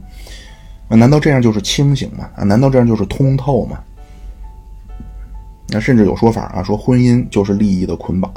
[0.88, 2.30] 那难道这样就是清醒吗？
[2.36, 3.82] 啊，难道这样就是通透吗？
[5.68, 8.32] 那甚至有说法啊，说婚姻就是利益的捆绑。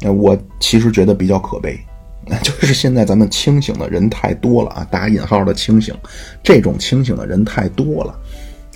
[0.00, 1.76] 那我其实觉得比较可悲，
[2.42, 5.94] 就是现在咱们清醒的人太多了啊，打引号的清醒，
[6.42, 8.18] 这种清醒的人太多了，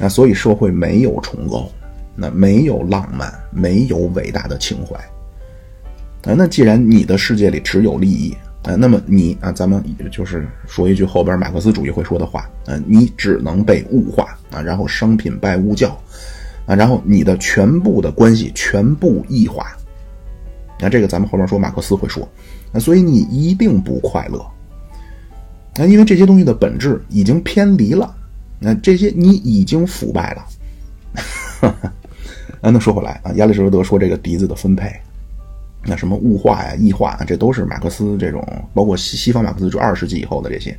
[0.01, 1.69] 啊，所以社会没有崇高，
[2.15, 4.97] 那没有浪漫，没有伟大的情怀。
[6.31, 15.97] 啊，那既然你的世界里只有利益，啊，那么你啊，咱们就是说一句后边马克思主义会说的话，啊，你只能被物化啊，然后商品拜物教。
[16.65, 19.77] 啊，然后你的全部的关系全部异化，
[20.79, 22.27] 那这个咱们后面说马克思会说，
[22.73, 24.45] 那所以你一定不快乐，
[25.77, 28.15] 那因为这些东西的本质已经偏离了，
[28.59, 31.71] 那这些你已经腐败了。
[32.61, 34.91] 啊，那说回来啊，亚里士多德说这个笛子的分配，
[35.85, 40.77] 那什么物化呀、异化啊，这都是马克思这种，包括西西方马克思就二十世纪以后的这些。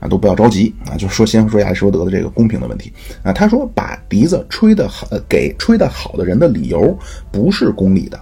[0.00, 0.94] 啊，都不要着急啊！
[0.96, 2.92] 就说先说亚里士多德的这个公平的问题
[3.24, 3.32] 啊。
[3.32, 6.96] 他说，把笛子吹得好，给吹得好的人的理由
[7.32, 8.16] 不是功利的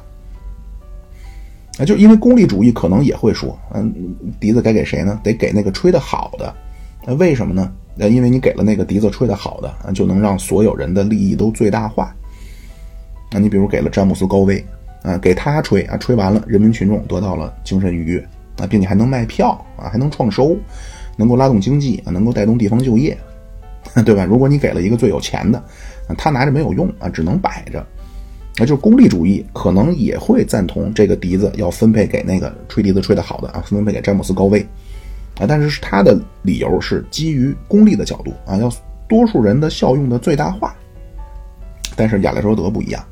[1.79, 3.93] 啊，就因为功利主义可能也会说，嗯，
[4.41, 5.21] 笛子该给谁呢？
[5.23, 6.55] 得给那个吹得好的。
[7.07, 7.73] 那为什么呢？
[7.99, 12.15] 呃，因为你给了那个笛子吹得好的，就能让所有人的利益都最大化。
[13.31, 14.65] 那你比如给了詹姆斯高威
[15.03, 18.27] 啊，给他吹啊，吹完了，人民群众得到了精神愉悦
[18.59, 20.57] 啊，并且还能卖票啊，还能创收。
[21.19, 23.17] 能够拉动经济啊，能够带动地方就业，
[24.05, 24.25] 对吧？
[24.27, 25.63] 如果你给了一个最有钱的，
[26.19, 27.87] 他拿着没有用啊，只能摆着。
[28.59, 34.61] 那就是功利主义，可能也会赞同这个笛子要分配给那个吹笛子吹得好的啊，分配给詹姆斯高威
[35.39, 35.47] 啊。
[35.47, 38.73] 但是他的理由是基于功利的角度啊，要
[39.09, 40.75] 多数人的效用的最大化。
[41.95, 43.03] 但是亚里士多德不一样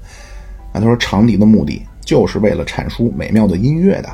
[0.72, 4.08] 啊，他说长笛的目的就是为了阐述美妙的音乐的。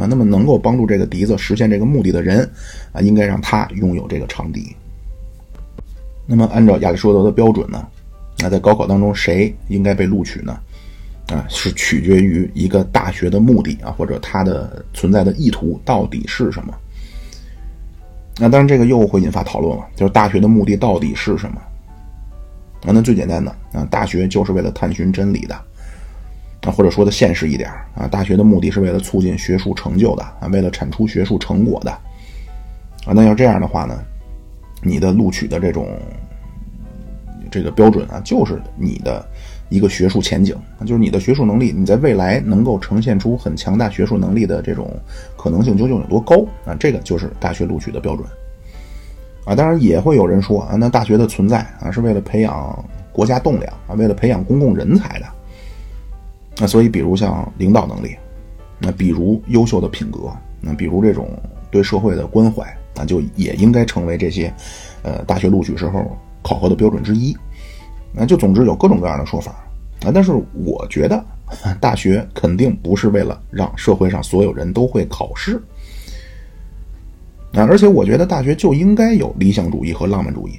[0.00, 2.48] 啊，那么能够帮助这个笛子实现这个目的的人，
[2.92, 4.76] 啊，应该让他拥有这个长笛。
[6.26, 7.84] 那么按照亚里士多德的标准呢，
[8.38, 10.56] 那在高考当中谁应该被录取呢？
[11.30, 16.74] 啊，是取决于一个大学的目的啊，或者它的存在的意图到底是什么。
[18.38, 21.60] 那当然这个又会引发讨论了，就是大学的目的到底是什么？
[22.82, 25.54] 啊，那最简单的啊，大学就是为了探寻真理的。
[26.62, 31.90] 啊，或者说的现实一点啊，大学的目的是为了促进学术成就的啊，为了产出学术成果的
[33.06, 33.14] 啊。
[33.14, 33.98] 那要这样的话呢，
[34.82, 35.88] 你的录取的这种
[37.50, 39.26] 这个标准啊，就是你的
[39.70, 44.92] 一个学术前景，就是你的学术能力，你在未来能够呈现出很强大学术能力的这种
[45.36, 46.74] 可能性究竟有多高啊？
[46.74, 48.28] 这个就是大学录取的标准
[49.44, 49.54] 啊。
[49.54, 55.26] 当然也会有人说啊，那大学的存在啊，是为了培养国家栋梁啊，为了培养公共人才的。
[56.58, 58.16] 那所以，比如像领导能力，
[58.78, 60.30] 那比如优秀的品格，
[60.60, 61.30] 那比如这种
[61.70, 64.52] 对社会的关怀，那就也应该成为这些，
[65.02, 67.34] 呃，大学录取时候考核的标准之一。
[68.12, 69.52] 那就总之有各种各样的说法
[70.04, 70.10] 啊。
[70.12, 71.24] 但是我觉得，
[71.80, 75.60] 大学肯定不是为了让社会上所有人都会考试
[77.52, 77.64] 啊。
[77.68, 80.52] 而且我觉得大学就应该有理想主义和浪漫主义。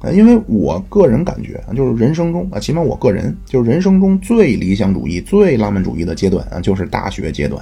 [0.00, 7.60] 啊，因为我个人感觉，就是人生中啊，起码我个人就是人生中最理想主义、最浪漫主义的阶段啊，就是大学阶段。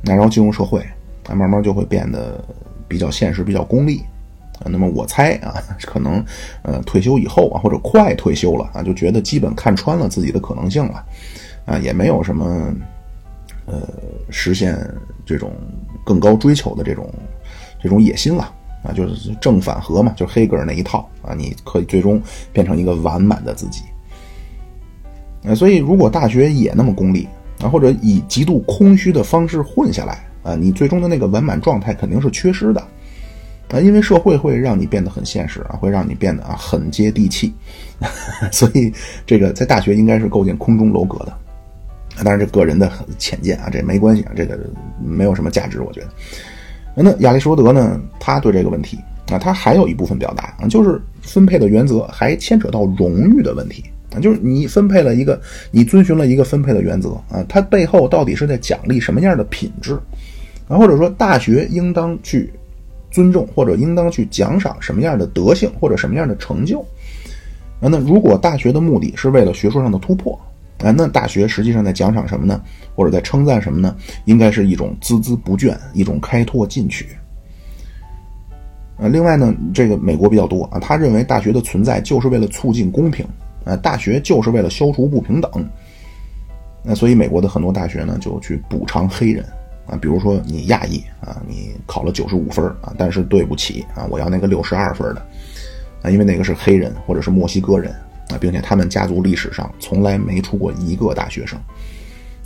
[0.00, 0.80] 那然后进入社会
[1.28, 2.42] 啊，慢慢就会变得
[2.88, 4.00] 比较现实、比较功利。
[4.60, 6.24] 啊，那么我猜啊，可能
[6.62, 11.04] 呃退休以后啊，或者快退休了啊，就觉得基本看穿了自己的可能性了，
[11.64, 12.74] 啊，也没有什么
[13.66, 13.80] 呃
[14.30, 14.76] 实现
[15.24, 15.52] 这种
[16.04, 17.08] 更高追求的这种
[17.80, 22.20] 这种野心了啊，就是正反合嘛，就黑格尔那一套啊，你可以最终
[22.52, 23.82] 变成一个完满的自己。
[25.44, 27.28] 呃，所以如果大学也那么功利
[27.62, 32.84] 啊，或者以极度空虚的方式混下来啊，你最终的那个完满状态肯定是缺失的。
[33.70, 37.52] 啊，因为社会会让你变得很现实啊，会让你变得啊很接地气，
[38.50, 38.92] 所以
[39.26, 41.32] 这个在大学应该是构建空中楼阁的。
[42.24, 44.58] 当然，这个人的浅见啊，这没关系啊，这个
[45.00, 46.08] 没有什么价值，我觉得。
[46.96, 48.98] 那亚里士多德呢，他对这个问题
[49.30, 59.92] 啊，他还有一部分表达啊，就是分配的原则还牵扯到荣誉的问题啊，就是你分配了一个，你遵循了一个分配的原则啊，它背后到底是在奖励什么样的品质
[60.66, 62.50] 啊，或者说大学应当去。
[63.10, 66.80] 尊重或者应当去奖赏什么样的德性或者什么样的成就？
[67.80, 70.38] 啊，那如果大学的目的是为了学术上的突破，
[70.78, 72.60] 啊，那大学实际上在奖赏什么呢？
[72.94, 73.94] 或者在称赞什么呢？
[74.24, 77.06] 应该是一种孜孜不倦，一种开拓进取。
[78.96, 83.24] 呃，另外呢，这个美国比较多啊，他认为大学的存在就是为了促进公平，
[83.64, 85.50] 啊，大学就是为了消除不平等。
[86.82, 89.44] 那所以美国的很多大学呢，就去补偿黑人。
[89.88, 95.26] 啊，比如说你亚裔啊，你考了九十五分啊，但是对不起啊，我要那个六十二分的
[96.02, 97.90] 啊，因为那个是黑人或者是墨西哥人
[98.30, 101.58] 啊，并且他们家族历史上从来没出过一个大学生，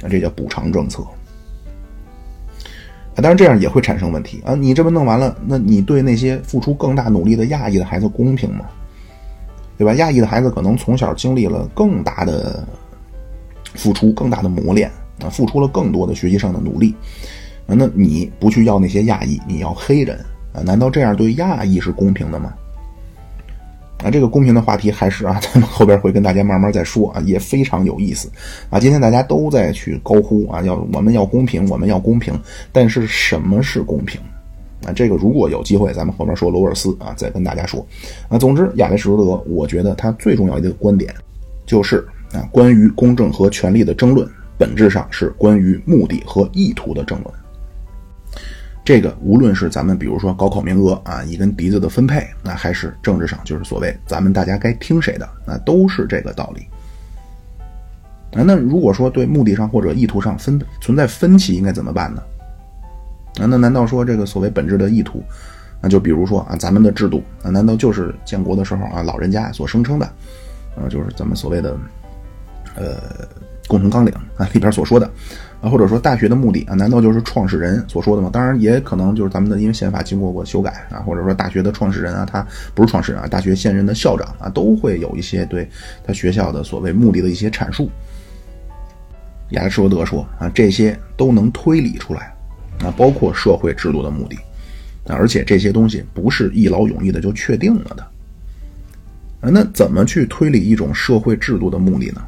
[0.02, 1.02] 啊，这叫补偿政策
[3.14, 3.16] 啊。
[3.16, 8.64] 当然这样也会产生问题啊，你这么弄完了，那你对那些付出更大努力的亚裔的孩子公平吗？
[9.78, 9.94] 对吧？
[9.94, 12.64] 亚裔的孩子可能从小经历了更大的
[13.74, 14.88] 付出，更大的磨练。
[15.20, 16.94] 啊，付出了更多的学习上的努力，
[17.66, 20.18] 啊，那你不去要那些亚裔，你要黑人
[20.52, 20.62] 啊？
[20.62, 22.52] 难道这样对亚裔是公平的吗？
[24.02, 28.28] 啊，这个公平的话题还是啊， 咱们后边会跟大家慢慢再说啊，也非常有意思
[28.68, 28.80] 啊。
[28.80, 32.36] 今天大家都在去高呼啊，要我们要公平，我们要公平，
[32.72, 34.20] 但是什么是公平？
[34.84, 37.86] 啊，这个如果有机会，咱们后面说罗尔斯啊，再跟大家说
[38.28, 38.36] 啊。
[38.36, 41.14] 总之，亚里士多德，我觉得他最重要的一个观点
[41.64, 44.28] 就是啊，关于公正和权力的争论。
[44.58, 47.34] 本质上是关于目的和意图的争论。
[48.84, 56.66] 这个无论是咱们比如说高考名额啊，一根笛子的分配，那还是政治上就是所谓咱们大家该听谁的，那都是这个道理。
[58.36, 62.22] 啊，那如果说对目的上或者意图上分存在分歧，应该怎么办呢？
[63.40, 65.22] 啊，那难道说这个所谓本质的意图，
[65.80, 70.06] 那就比如说啊，咱们的制度，那难道就是建国的时候啊老人家所声称的，
[70.74, 71.76] 啊，就是咱们所谓的，
[72.74, 72.96] 呃。
[73.72, 75.10] 共同纲领啊里边所说的
[75.62, 78.28] 啊，或者说大学的目的啊，难道就是创始人所说的吗？
[78.30, 85.66] 当然也可能就是咱们的因为宪法经过过修改啊，或者说大学的创始人啊，他不是创始人啊，大学现任的校长啊，都会有一些对
[86.06, 87.90] 他学校的所谓目的的一些阐述。
[89.52, 92.34] 亚里士多德说啊，这些都能推理出来
[92.84, 94.36] 啊，包括社会制度的目的
[95.10, 98.02] 啊，而且这些东西不是一劳永逸的就确定了的
[99.40, 99.48] 啊。
[99.50, 102.22] 那怎么去推理一种社会制度的目的呢？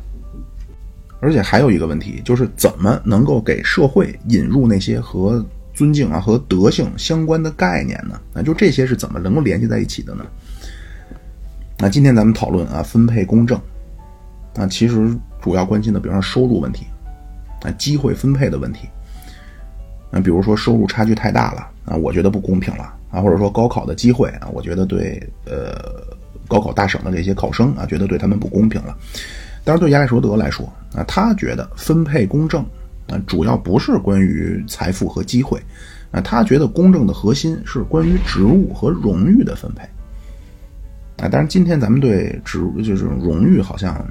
[1.25, 8.21] 而且还有一个问题，就是怎么能够给社会引入那些和尊敬啊、和德性相关的概念呢？
[8.35, 10.27] 那就这些是怎么能够联系在一起的呢？
[11.79, 13.59] 那今天咱们讨论啊，分配公正，
[14.55, 16.85] 啊，其实主要关心的，比方说收入问题，
[17.63, 18.87] 啊，机会分配的问题，
[20.11, 26.05] 那比如说收入差距太大了啊，我觉得不公平了啊，或者说高考的机会啊，我觉得对呃
[26.47, 28.95] 高考大省的这些考生啊，觉得对他们不公平了。
[29.65, 32.63] 但是对亚里士多德来说啊，他觉得分配公正
[33.09, 35.59] 啊，主要不是关于财富和机会
[36.11, 39.83] 啊，他觉得公正的核心是关于职务和荣誉的分配
[41.17, 41.29] 啊。
[41.29, 44.07] 当然，今天咱们对职就是荣誉，好像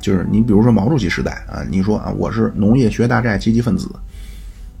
[0.00, 3.88] 就是你比如说毛主席时代啊，你说啊，我是农业学大寨积极分子，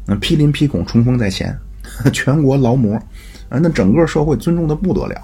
[0.06, 1.56] 那批林批孔冲锋在前，
[2.12, 2.94] 全国劳模
[3.48, 5.16] 啊，那整个社会尊重的不得了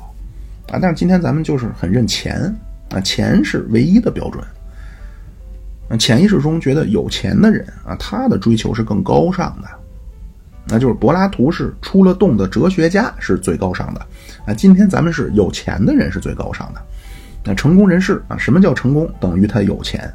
[0.70, 0.78] 啊。
[0.80, 2.54] 但是今天咱们就是很认钱
[2.90, 4.42] 啊，钱是唯一的标准。
[5.88, 9.68] 那潜意识中觉得有钱的人啊，他的追求是更高尚的，
[10.66, 14.00] 那就是柏拉图是出了洞的哲学家是最高尚的
[14.46, 14.52] 啊。
[14.52, 16.82] 今天咱们是有钱的人是最高尚的，
[17.42, 19.10] 那成功人士啊，什么叫成功？
[19.18, 20.12] 等于他有钱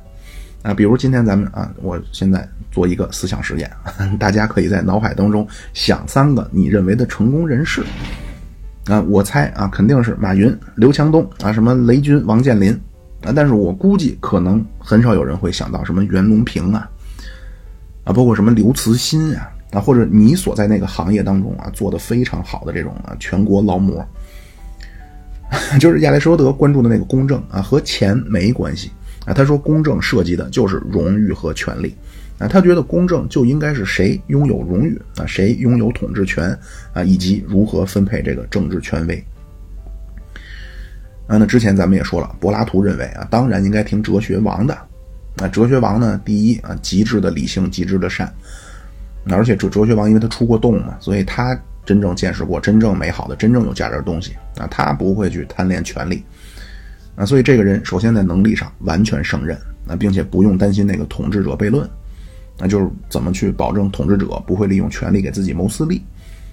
[0.62, 0.74] 啊。
[0.76, 3.72] 比如今天咱们啊，我现在做一个思想实验，
[4.20, 7.82] 大家可以在脑海当中想三个你认为的成功人士
[8.86, 12.80] 啊，我猜啊，肯定是马云、刘强东啊，什么雷军、王健林。
[13.24, 16.90] 啊，但是我估计可能很少有人会想到什么袁隆平啊，
[18.04, 24.06] 啊，包括什么刘慈欣啊，啊，或者你所在那个行业当中啊做的非常好的这种啊全国劳模，
[25.80, 28.92] 就是亚里士多德关注的那个公正啊和钱没关系
[29.26, 29.34] 啊。
[29.34, 31.96] 他说公正涉及的就是荣誉和权利
[32.40, 36.58] 啊，他觉得公正就应该是谁拥有荣誉啊，谁拥有统治权
[36.94, 39.24] 啊，以及如何分配这个政治权威。
[41.34, 44.78] 啊，那之前咱们也说了，柏拉图认为啊，当然应该听哲学王的。
[45.38, 48.32] 啊，哲学王呢，第一啊，极致的理性，极致的善。
[49.32, 56.24] 而且哲哲学王，因为他出过洞嘛，所以他真正见识过真正美好的、真正有价值的东西啊，他不会去贪恋权力
[57.16, 59.58] 啊，所以这个人首先在能力上完全胜任
[59.88, 61.90] 啊，并且不用担心那个统治者悖论，
[62.60, 66.00] 那就是怎么去保证统治者不会利用权力给自己谋私利。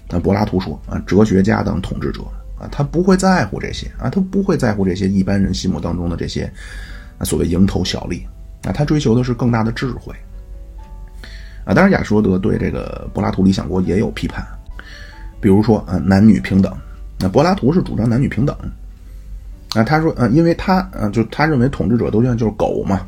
[0.09, 2.21] 那柏拉图说啊，哲学家等统治者
[2.61, 6.43] 啊，他不会在乎这些啊，他不会在乎这些一般人心目当中的这些
[7.17, 8.23] 啊所谓蝇头小利
[8.63, 10.13] 啊，他追求的是更大的智慧。
[11.65, 14.45] 啊，当然，亚说德对这个柏拉图《理想国》也有批判，
[15.39, 16.75] 比如说啊，男女平等。
[17.19, 18.55] 那柏拉图是主张男女平等。
[19.75, 23.07] 啊，他说，啊，因为他，啊，就他认为统治者都像就是狗嘛，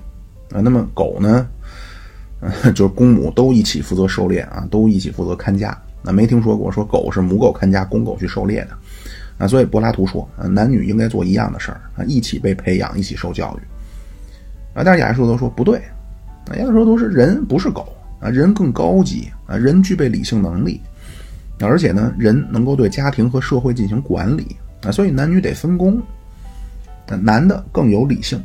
[0.52, 1.48] 啊，那么狗呢，
[2.76, 5.76] 就是公母都一起负责狩猎啊，都一起负责看家。
[6.04, 8.78] 那没听说过说狗是母狗看家，公狗去狩猎的。
[9.44, 14.80] 啊，所以柏拉图说，啊，男女应该做一样的事儿啊，一起被培养，一起受教育。
[14.80, 15.80] 啊，但是亚里士多德说不对，
[16.48, 17.94] 啊，亚里士多德是人，不是狗。
[18.22, 20.80] 啊，人更高级啊，人具备理性能力，
[21.60, 26.02] 而且呢，人能够对家庭和社会进行管理啊，所以男女得分工。
[27.22, 28.42] 男的更有理性，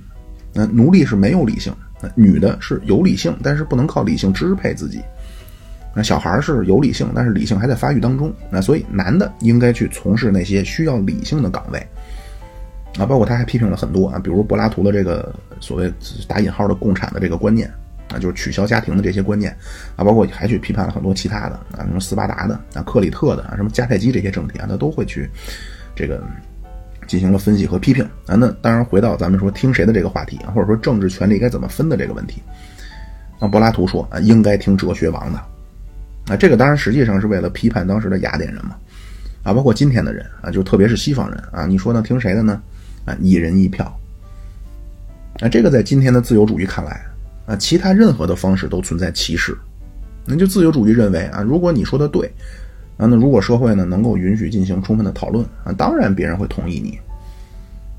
[0.53, 1.73] 那奴隶是没有理性；
[2.17, 5.01] 女的是有理性，但是不能靠理性支配自己。
[5.95, 8.33] 那小孩是有理性，但是理性还在发育当中。
[8.51, 11.79] 那所以男的应该去从事那些需要理性的岗位
[12.99, 15.93] 啊，包括他还批评了很多啊，比如柏拉图的这个所谓
[16.27, 17.71] 打引号的共产的这个观念。
[18.11, 19.55] 啊，就是取消家庭的这些观念，
[19.95, 25.29] 啊，包括还去批判了很多其他的啊，什么斯巴达的啊、克里特的啊、什么迦太基这些政体啊，他都会去
[25.95, 26.25] 这个
[27.07, 28.35] 进行了分析和批评啊。
[28.35, 32.43] 那当然，回到咱们说听谁的这个话题啊，或者说政治权力该怎么分的这个问题，
[33.39, 35.39] 那柏拉图说啊，应该听哲学王的
[36.29, 38.77] 啊，这个当然实际上是为了批判当时的雅典人嘛，
[39.43, 42.03] 啊，包括今天的人啊，就特别是西方人啊，你说呢？
[42.03, 42.61] 听谁的呢？
[43.05, 43.85] 啊，一人一票
[45.41, 47.01] 啊，这个在今天的自由主义看来。
[47.47, 49.57] 啊，其他任何的方式都存在歧视，
[50.27, 52.31] 那就自由主义认为啊，如果你说的对，
[52.99, 56.99] 啊，那如果社会呢能够允许进行充分的讨论啊，当然别人会同意你。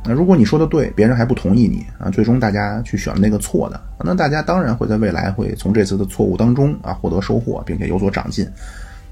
[0.05, 8.49] 那如果你说的对，别人还不同意你啊，最终大家去选那个错的，那大家当然会在未来会从这次的错误当中啊获得收获，并且有所长进。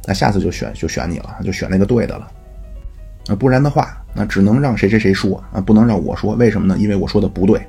[0.05, 2.31] 那下次就选就选你了，就选那个对的了。
[3.27, 6.77] 啊，不然的话，那只能让谁谁谁说啊，不能让我说，为什么呢？
[6.79, 7.61] 因为我说的不对。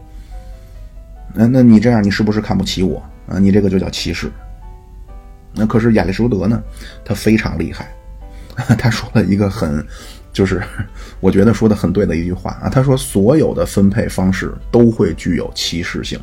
[1.35, 3.41] 那那你这样，你是不是看不起我啊？
[3.41, 4.31] 你这个就叫歧视。
[5.53, 6.63] 那可是亚里士多德呢？
[7.05, 7.89] 他非常厉害，
[8.79, 9.85] 他说了一个很，
[10.33, 10.63] 就是
[11.21, 12.69] 我觉得说的很对的一句话啊。
[12.69, 16.19] 他说所有的分配方式都会具有歧视性。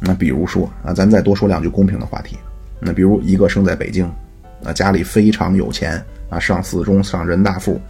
[0.00, 2.36] 那比如说啊，咱再多说两句公平的话题。
[2.80, 4.04] 那比如一个生在北京，
[4.64, 7.80] 啊家里非常有钱啊，上四中上人大附，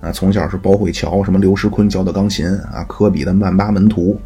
[0.00, 4.20] 啊从小是包慧乔什么刘诗昆教的钢琴啊，科比的曼巴门徒。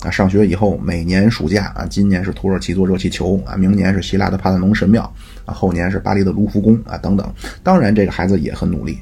[0.00, 5.02] 啊，上学以后每年暑假啊，今年是土耳其坐热气球啊，明年是希腊的帕特农神庙
[5.46, 7.32] 啊，后年是巴黎的卢浮宫啊，等等。
[7.62, 8.98] 当然，这个孩子也很努力，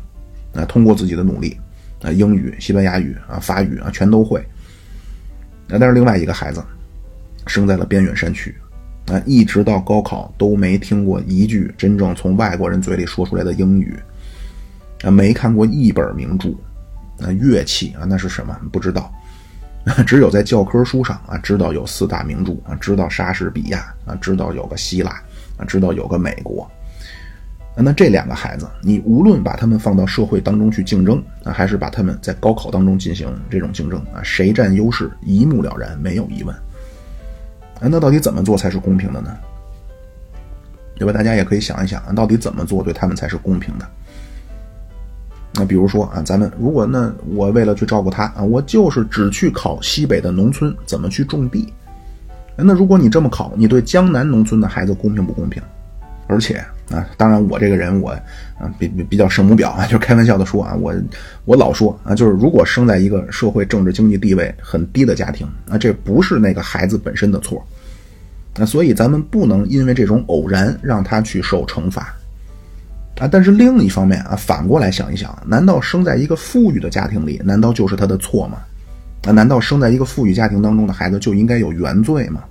[0.54, 1.58] 啊，通过自己的努力
[2.02, 4.40] 啊，英语、西班牙语啊、法语啊，全都会。
[5.68, 6.62] 啊，但是另外一个孩子
[7.46, 8.54] 生在了边远山区，
[9.06, 13.96] 啊，一直到高考都没听过一句真正从外国人嘴里说出来的英语，
[15.02, 16.50] 啊，没看过一本名著，
[17.24, 18.56] 啊，乐器啊，那是什么？
[18.70, 19.12] 不知道。
[20.06, 25.10] 只有在教科书上啊，知道有四大名著啊，知道莎士比亚啊，知道有个希腊
[25.56, 26.70] 啊，知道有个美国。
[27.74, 36.54] 那这两个孩子，你无论把他们放到社会当中去竞争啊，还是把他们在高考当中进行这种竞争啊，谁占优势一目了然，没有疑问。
[37.80, 39.36] 啊，那到底怎么做才是公平的呢？
[40.96, 41.12] 对吧？
[41.12, 43.88] 大家也可以想一想，到底怎么做对他们才是公平的？
[45.54, 51.72] 那比如说啊，咱们如果那我为了去照顾他啊，我就是只去考西北的农村怎么去种地。
[52.54, 55.60] 那如果你这么考，你对江南农村的孩子公平不公平？
[56.32, 56.56] 而且
[56.90, 58.10] 啊，当然我这个人我
[58.58, 60.94] 啊比比比较圣母婊啊， 就开玩笑的说啊，我
[61.44, 67.62] 我老说啊，就是如果生在一个社会政治经济地位很低的家庭啊，这不是那个孩子本身的错。
[68.56, 72.14] 那所以咱们不能因为这种偶然让他去受惩罚。
[73.18, 78.58] 啊，但是另一方面啊，反过来想一想，难道生在一个富裕的家庭里，难道就是他的错吗？
[79.24, 82.42] 啊，难道生在一个富裕家庭当中的孩子就应该有原罪吗？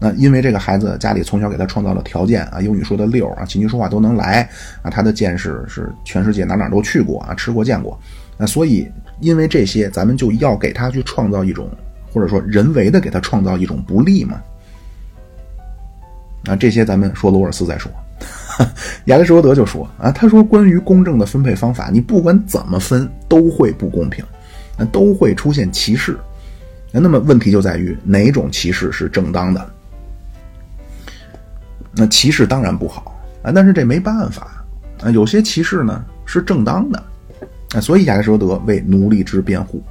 [0.00, 4.48] 那因为这个孩子家里从小给他创造了条件啊，英语说的溜啊，琴棋书画都能来
[4.80, 7.98] 啊，他的见识是全世界哪哪都去过啊，吃过见过，
[8.36, 8.88] 那所以
[9.20, 11.68] 因为这些，咱们就要给他去创造一种，
[12.12, 14.40] 或者说人为的给他创造一种不利嘛。
[16.44, 17.90] 啊，这些咱们说罗尔斯再说，
[19.06, 24.24] 亚里士多德就说啊，他说关于公正的分配方法，你不管怎么分都会不公平，
[24.76, 26.16] 那都会出现歧视。
[26.92, 29.68] 那么问题就在于哪种歧视是正当的？
[31.98, 34.64] 那歧视当然不好啊，但是这没办法
[35.02, 35.10] 啊。
[35.10, 37.04] 有些歧视呢是正当的
[37.74, 39.82] 啊，所以亚里士多德为奴隶制辩护。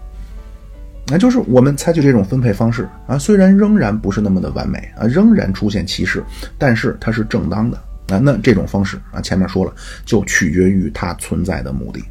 [1.09, 6.23] 那就是我们采取这种分配方式啊，虽然仍然不是那么的完美啊，仍然出现歧视，
[6.57, 7.77] 但是它是正当的
[8.09, 8.19] 啊。
[8.23, 9.73] 那这种方式啊，前面说了，
[10.05, 12.03] 就取决于它存在的目的。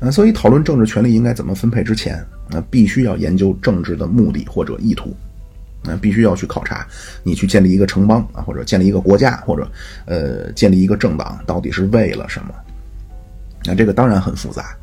[0.00, 5.14] 啊，所以讨论政治权利应该怎么分配之前，那必须要研究政治的目的或者意图。
[5.82, 6.86] 那必须要去考察，
[7.22, 9.70] 你去建立一个城邦啊，或者建立一个国家，或者
[10.04, 12.54] 呃建立一个政党，到底是为了什么？
[13.64, 14.76] 那这个当然很复杂。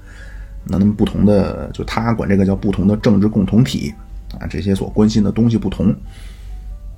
[0.69, 3.93] 那那么不同的，就他管这个叫不同的政治共同体
[4.39, 5.95] 啊，这些所关心的东西不同。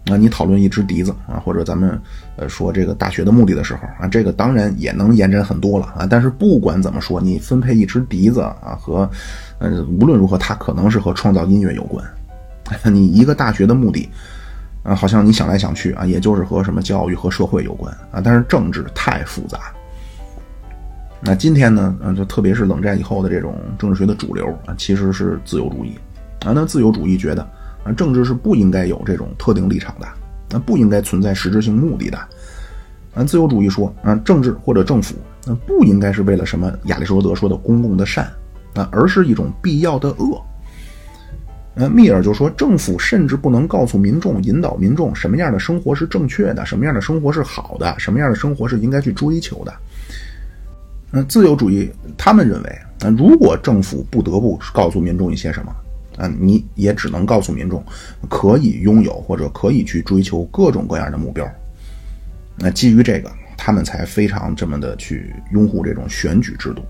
[0.05, 2.01] 那你讨论一支笛子啊，或者咱们
[2.35, 6.07] 呃说这个大学的目的的时候啊，这个当然也能延展很多了啊。
[6.09, 9.07] 但是不管怎么说，你分配一支笛子啊，和
[9.59, 12.03] 呃无论如何，它可能是和创造音乐有关。
[12.91, 14.09] 你一个大学的目的，
[14.83, 18.21] 啊，好像你想来想去啊，也就是和什么教育和社会有关啊。
[18.23, 19.59] 但是政治太复杂。
[21.21, 25.97] 那今天呢，嗯，就特别是冷战以后的这种政治学的主流啊，其实是自由主义
[26.45, 26.53] 啊。
[26.55, 27.41] 那自由主义觉得
[27.83, 30.07] 啊，政治是不应该有这种特定立场的，
[30.49, 32.17] 那不应该存在实质性目的的。
[33.15, 35.15] 啊，自由主义说啊，政治或者政府
[35.45, 38.31] 那不应该是为了什么亚里士多德说的公共的善
[38.75, 40.41] 啊，而是一种必要的恶。
[41.79, 49.73] 呃，密尔就说，政府甚至不能告诉民众、引导民众什么样的生活是正确的，什么样的生活是好的，什么样的生活是应该去追求的。
[51.13, 52.69] 嗯，自由主义他们认为，
[52.99, 55.73] 啊，如果政府不得不告诉民众一些什么，
[56.17, 57.81] 啊，你也只能告诉民众，
[58.29, 61.49] 可以拥有或者可以去追求各种各样的目标。
[62.57, 66.81] 那基于这个，他们才非常这么的去拥护这种选举制度。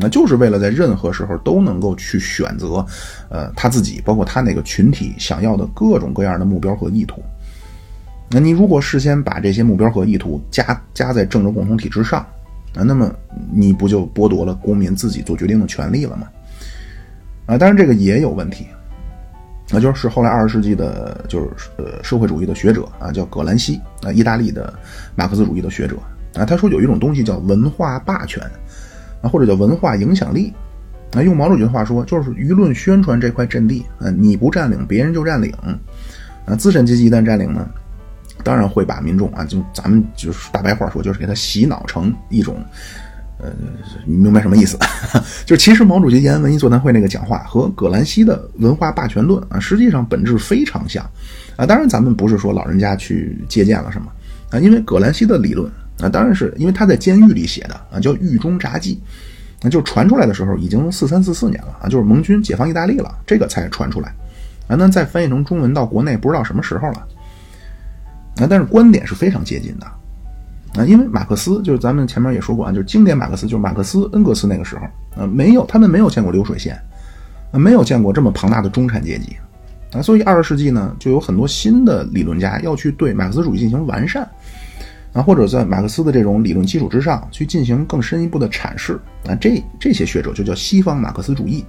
[0.00, 2.86] 那就是为了在任何时候都能够去选择，
[3.28, 7.20] 呃，他自己包括他那个群体想要的各种各样的目标和意图。
[8.30, 12.20] 那你如果事先把这些目标和意图加加在政治共同体之上，
[12.76, 13.12] 啊，那么
[13.52, 16.28] 你不就剥夺了公民自己做决定的权利了吗？
[17.46, 18.68] 啊，当然这个也有问题，
[19.70, 24.72] 那就是后来二十世纪的，就是呃社会主义的学者啊，叫葛兰西啊，意大利的
[25.16, 25.96] 马克思主义的学者
[26.34, 28.40] 啊，他说有一种东西叫文化霸权。
[29.20, 30.52] 啊，或者叫文化影响力，
[31.12, 35.52] 啊，用毛主席的话说，就是舆论宣传这块阵地，啊，你不占领，别人就占领，
[36.46, 37.68] 啊，资产阶级一旦占领呢，
[38.44, 42.62] 当然会把民众啊，就咱们就是大白话说，就是给他洗脑成一种，
[43.40, 43.50] 呃，
[44.06, 44.78] 你明白什么意思？
[45.44, 51.04] 就其实毛主席延安文艺座谈会那个讲话和葛兰西的文化霸权论啊，实际上本质非常像，
[51.56, 54.06] 啊，当然咱们不是说老人家去借鉴了什么，
[54.50, 55.68] 啊，因为葛兰西的理论。
[56.00, 58.94] 那当然是因为他在监狱里写的啊，叫《狱中札记》，
[59.60, 64.14] 那就传出来的时候已经四三四四年了啊，就是盟军解放意大利了，这个才传出来
[64.68, 64.76] 啊。
[64.76, 67.06] 那再翻译成中文到国内，不知道什么时候了
[68.40, 68.46] 啊。
[68.48, 69.86] 但是观点是非常接近的
[70.80, 74.82] 啊，因为马克思就是咱们前面也说过啊，就是经典马克思，就是马克思、恩格斯那个时候
[75.20, 76.80] 啊，没有他们没有见过流水线
[77.50, 79.36] 啊，没有见过这么庞大的中产阶级
[79.92, 84.28] 啊，所以二十世纪呢，就有很多新的理论家要去对马克思主义进行完善。
[85.14, 88.92] 啊，或者在马克思的这种理论基础之上去进行更深一步的阐释
[89.26, 91.64] 啊，这这些学者就叫西方马克思主义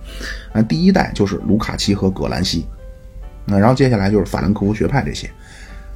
[0.51, 0.61] 啊。
[0.61, 2.65] 第一代就是卢卡奇和葛兰西，
[3.45, 5.29] 那然后接下来就是法兰克福学派这些。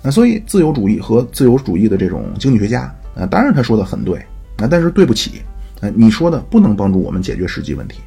[0.01, 2.83] 那所以自由主义和自由主义的这种经济学家
[3.15, 4.17] 啊，当然他说的很对
[4.57, 5.41] 啊，但是对不起
[5.81, 7.99] 啊，你说的不能帮助我们解决实际问题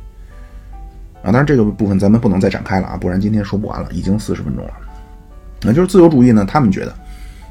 [1.22, 1.26] 啊。
[1.26, 4.72] 当然这个部分咱们不能再展开了啊，不然今天说不完了，已经四十分钟了。
[5.62, 6.94] 那就是自由主义呢，他们觉得。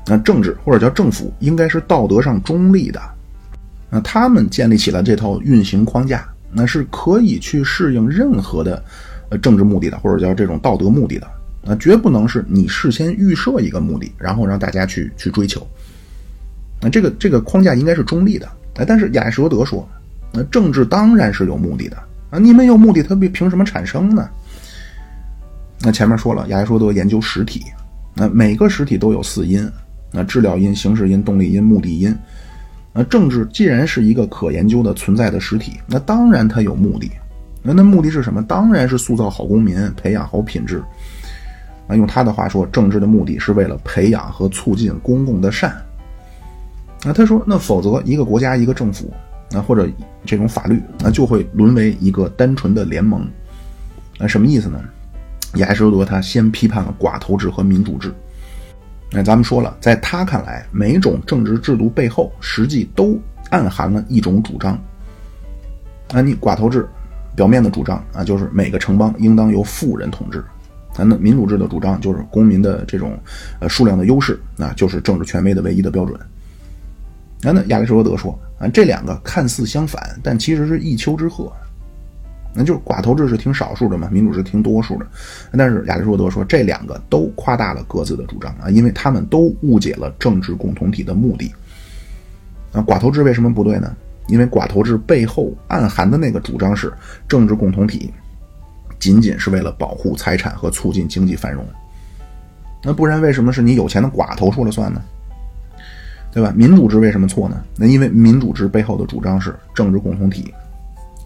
[0.08, 3.02] 那政治或者叫政府应该是道德上中立的，
[3.90, 8.84] 那他们建立起了这套运行框架，那是可以去适应任何的
[9.30, 11.28] 呃政治目的的，或者叫这种道德目的的，
[11.64, 15.66] 那绝不能是你事先预设一个目的，然后让大家去去追求。
[16.82, 19.88] 那这个这个框架应该是中立的，哎，但是亚里士多德说，
[20.32, 21.98] 那政治当然是有目的的
[22.30, 24.30] 啊，你没有目的，它凭什么产生呢？
[25.80, 27.64] 那前面说了，亚里士多德研究实体，
[28.14, 29.68] 那每个实体都有四因。
[30.18, 32.16] 那质料因、形式因、动力因、目的因，
[32.94, 37.12] 那政治既然是一个可研究的存在的实体，那当然它有目的。
[37.62, 38.42] 那那目的是什么？
[38.44, 40.82] 当然是塑造好公民，培养好品质。
[41.88, 45.76] 啊，用他的话说，政治的目的是为了培养和促进公共的善。
[47.04, 49.12] 那，他说，那否则一个国家、一个政府，
[49.54, 49.86] 啊或者
[50.26, 53.28] 这种法律，那就会沦为一个单纯的联盟。
[54.18, 54.80] 那什么意思呢？
[55.56, 58.14] 亚里士多德他先批判了寡头制和民主制。
[59.12, 64.74] 那咱们说了，在他看来，每种政治制度背后实际都暗含了一种主张。
[66.14, 66.88] 啊，你寡头制
[67.36, 70.40] 表面的主张啊，就是每个城邦应当由富人统治；
[71.00, 73.18] 啊，那民主制的主张就是公民的这种
[73.60, 76.20] 呃数量的优势，那就是政治权威的唯一的标准。
[77.42, 81.52] 那那亚里士多德说啊，这两个看似相反，但其实是一丘之貉。
[82.56, 85.06] 那就是寡头制是挺少数的嘛，民主制挺多数的。
[85.58, 91.54] 但是亚里士多德说，这两个都夸大了各自的主张啊，因为他们都误解了政治共同体的目的。
[92.72, 93.94] 那，寡头制为什么不对呢？
[94.28, 96.92] 因为寡头制背后暗含的那个主张是
[97.28, 98.12] 政治共同体
[99.00, 101.64] 仅仅是为了保护财产和促进经济繁荣。
[102.84, 105.02] 那不然为什么是你有钱的寡头说了算呢？
[106.32, 106.52] 对吧？
[106.56, 107.64] 民主制为什么错呢？
[107.78, 110.54] 那因为民主制背后的主张是政治共同体。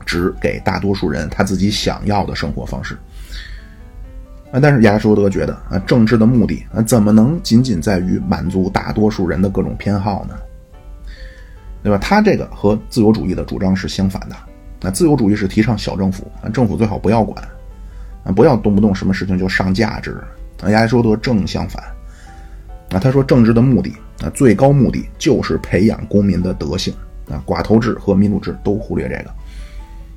[0.10, 2.98] 只给大多数人他自己想要的生活方式
[4.52, 4.60] 啊！
[4.60, 10.34] 但是亚里士多德觉得啊，政治的目的啊，怎么能仅仅在于满足大多数人的各种偏好呢？
[11.84, 11.98] 对吧？
[12.00, 14.36] 他这个和自由主义的主张是相反的。
[14.82, 17.48] 那自由主义是提倡小政府啊，政府最好不要管
[18.24, 20.20] 啊，不要动不动什么事情就上价值
[20.60, 20.72] 啊。
[20.72, 21.84] 亚里士多德正相反
[22.90, 23.94] 啊，他说政治的目的
[24.24, 26.92] 啊，最高目的就是培养公民的德性
[27.30, 27.44] 啊。
[27.46, 29.32] 寡头制和民主制都忽略这个。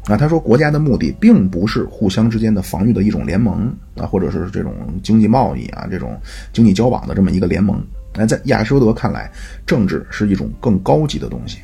[0.06, 6.20] 啊，他说国家的目的并不是互相之间的防御的一种联盟啊，或者是这种经济贸易啊，这种
[6.52, 7.80] 经济交往的这么一个联盟。
[8.14, 9.30] 那在亚里士多德看来，
[9.64, 11.58] 政治是一种更高级的东西，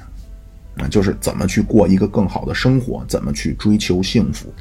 [0.77, 4.55] 啊，就是怎么去过一个更好的生活，怎么去追求幸福。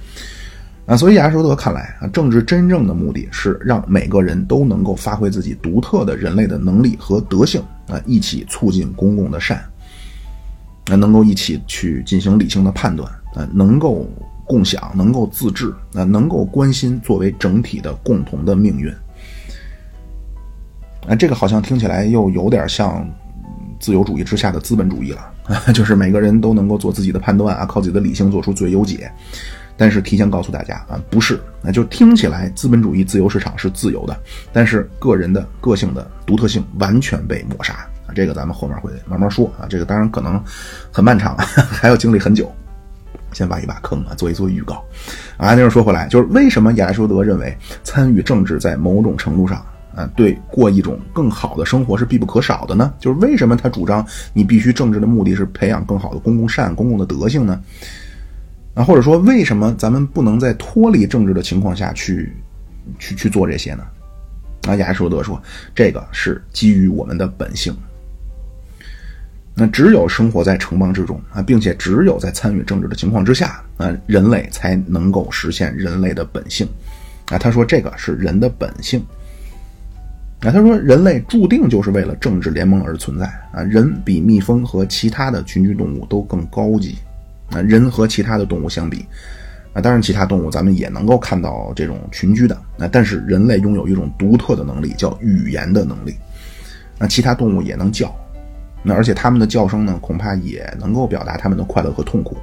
[0.87, 9.63] 啊，所以亚里士多德看来啊，政治真正的目的是让每个人都能够发挥自己独特的人类的能力和德性啊，一起促进公共的善，
[10.87, 13.07] 那，能够一起去进行理性的判断。
[13.37, 14.09] 呃，能够
[14.45, 18.91] 共享，能够自治，啊，能够关心作为整体的共同的命运，
[21.07, 23.07] 啊，这个好像听起来又有点像
[23.79, 25.31] 自由主义之下的资本主义了，
[25.71, 29.11] 就是每个人都能够做自己的判断啊，靠自己的理性做出最优解。
[29.79, 34.19] 但是提前告诉大家啊，不是，那就听起来资本主义自由市场是自由的，
[34.51, 37.73] 但是个人的个性的独特性完全被抹杀
[38.07, 40.43] 啊，这个咱们后面会慢慢说啊，这个当然可能
[40.91, 41.37] 很漫长，
[41.69, 42.51] 还要经历很久。
[43.33, 44.83] 先挖一把坑啊，做一做预告，
[45.37, 49.65] 啊，那又说回来，就是为什么亚里士多德认为参与政治在某种程度上
[49.95, 52.93] 啊，对过一种更好的生活是必不可少的呢？
[52.99, 57.61] 就是为什么他主张你必须政治的目的是培养更好的公共善、公共的德性呢？
[58.73, 62.31] 啊，或者说为什么咱们不能在脱离政治的情况下去
[62.99, 63.83] 去去做这些呢？
[64.67, 65.41] 啊，亚里士多德说，
[65.73, 67.75] 这个是基于我们的本性。
[69.59, 76.67] 那只有生活在城邦之中啊，并且只有在参与政治的情况之下啊，人类才能够实现人类的本性
[77.29, 77.39] 啊。
[77.39, 79.03] 他说这个是人的本性
[80.41, 80.51] 啊。
[80.51, 83.63] 他说人类注定就是为了政治联盟而存在啊。
[83.63, 86.95] 人比蜜蜂和其他的群居动物都更高级
[87.49, 87.59] 啊。
[87.59, 89.07] 人和其他的动物相比
[89.73, 96.15] 啊，当然其他动物咱们也能够看到这种群居的啊，但是人类拥有一种独特的能力，叫语言的能力。
[96.99, 98.15] 那其他动物也能叫。
[98.87, 102.37] 那而且他们的叫声呢，恐怕也能够表达他们的快乐和痛苦，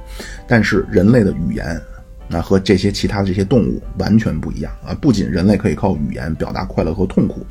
[0.47, 1.81] 但是人类的语言，
[2.27, 4.93] 那和这些其他的这些动物完全不一样啊！
[5.01, 7.43] 不仅人类可以靠语言表达快乐和痛苦，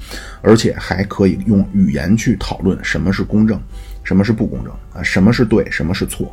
[0.43, 3.61] 而且还可以用语言去讨论什么是公正，
[4.05, 6.33] 什么是不公正啊，什么是对，什么是错，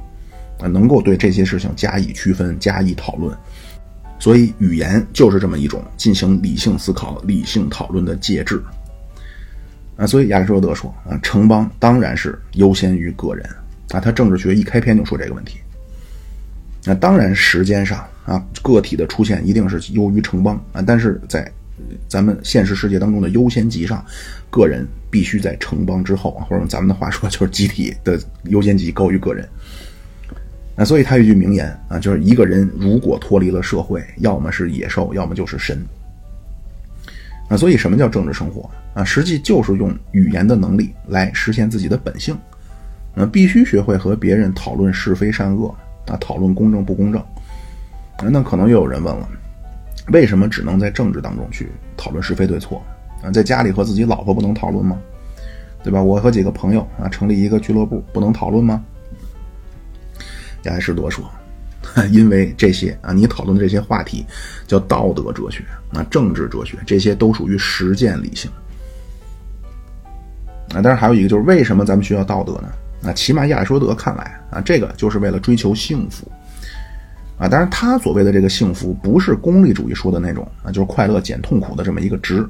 [0.59, 3.35] 啊，能够对这些事情加以区分、加以讨论。
[4.19, 8.61] 所以语言就是这么一种进行理性思考、理性讨论的介质。
[9.97, 13.45] 啊，所以亚里士多德说啊，城邦当然是优先于个人
[13.91, 13.99] 啊。
[13.99, 15.59] 他政治学一开篇就说这个问题。
[16.83, 20.81] 那当然，时间上啊，个体的出现一定是优于城邦啊。
[20.81, 21.47] 但是在
[22.07, 24.03] 咱们现实世界当中的优先级上，
[24.49, 29.47] 个人必须在城邦之后啊，或者用咱们的话说，就是集体的优先级高于个人。
[30.75, 35.77] 那所以他有一句名言啊，就是一个人如果脱离了社会，要么是野兽，要么就是神。
[37.51, 38.69] 那所以什么叫政治生活？
[38.93, 42.33] 啊，实际就是用语言的能力来实现自己的本性。
[43.13, 45.67] 那必须学会和别人讨论是非善恶
[46.07, 47.21] 啊，讨论公正不公正。
[48.23, 49.27] 那可能又有人问了，
[50.13, 52.81] 为什么只能在政治当中去讨论是非对错
[53.21, 53.29] 啊？
[53.31, 54.97] 在家里和自己老婆不能讨论吗？
[55.83, 56.01] 对吧？
[56.01, 58.81] 我和几个朋友啊，成立一个俱乐部，不能讨论吗？
[60.63, 61.29] 亚里士多说，
[62.11, 64.25] 因为这些啊，你讨论的这些话题
[64.67, 65.63] 叫道德哲学
[65.93, 68.49] 啊，政治哲学，这些都属于实践理性
[70.73, 70.81] 啊。
[70.81, 72.69] 当然还有一个就是为什么咱们需要道德呢？
[73.03, 76.31] 啊，起码亚里士多德看来啊，这个就是为了追求幸福
[77.39, 77.47] 啊。
[77.47, 82.47] 当然他所谓的这个幸福，不是功利主义说的那种啊，就是快乐减痛苦的这么一个值。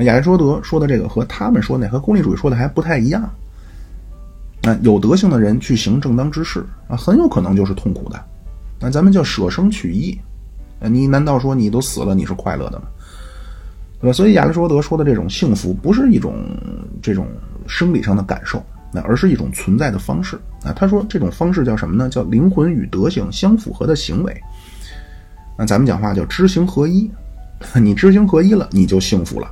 [0.00, 3.26] 亚里士多德说的这个和他们说的和功利主义说的还不太一样。
[4.62, 8.22] 那有德性的人去行正当之事啊，很有可能就是痛苦的。
[8.78, 10.18] 那咱们叫舍生取义，
[10.80, 12.86] 你难道说你都死了你是快乐的吗？
[14.00, 14.12] 对吧？
[14.12, 16.34] 所以亚里士多德说的这种幸福，不是一种
[17.02, 17.26] 这种
[17.66, 18.62] 生理上的感受，
[18.92, 20.72] 那而是一种存在的方式啊。
[20.72, 22.08] 他说这种方式叫什么呢？
[22.10, 24.36] 叫灵魂与德性相符合的行为。
[25.58, 27.10] 那咱们讲话叫知行合一，
[27.80, 29.50] 你知行合一了，你就幸福了。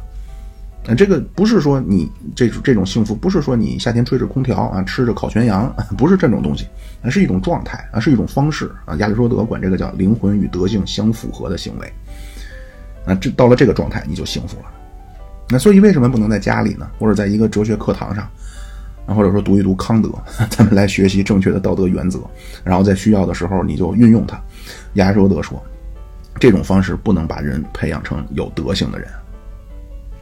[0.87, 6.67] 啊，这个不是说你这这种幸福，不是说你夏天吹着空调啊，吃着烤全羊， 不是这种东西，
[7.03, 8.95] 啊，是一种状态啊，是一种方式啊。
[8.97, 11.91] 亚里士多德管这个叫灵魂与德性相符合的行为。
[13.07, 14.65] 那，这到了这个状态，你就幸福了。
[15.49, 16.87] 那所以为什么不能在家里呢？
[16.99, 18.29] 或者在一个哲学课堂上，
[19.07, 20.11] 啊，或者说读一读康德，
[20.51, 22.21] 咱们来学习正确的道德原则，
[22.63, 24.39] 然后在需要的时候你就运用它。
[24.95, 25.63] 亚里士多德说，
[26.39, 29.09] 这种方式不能把人培养成有德性的人。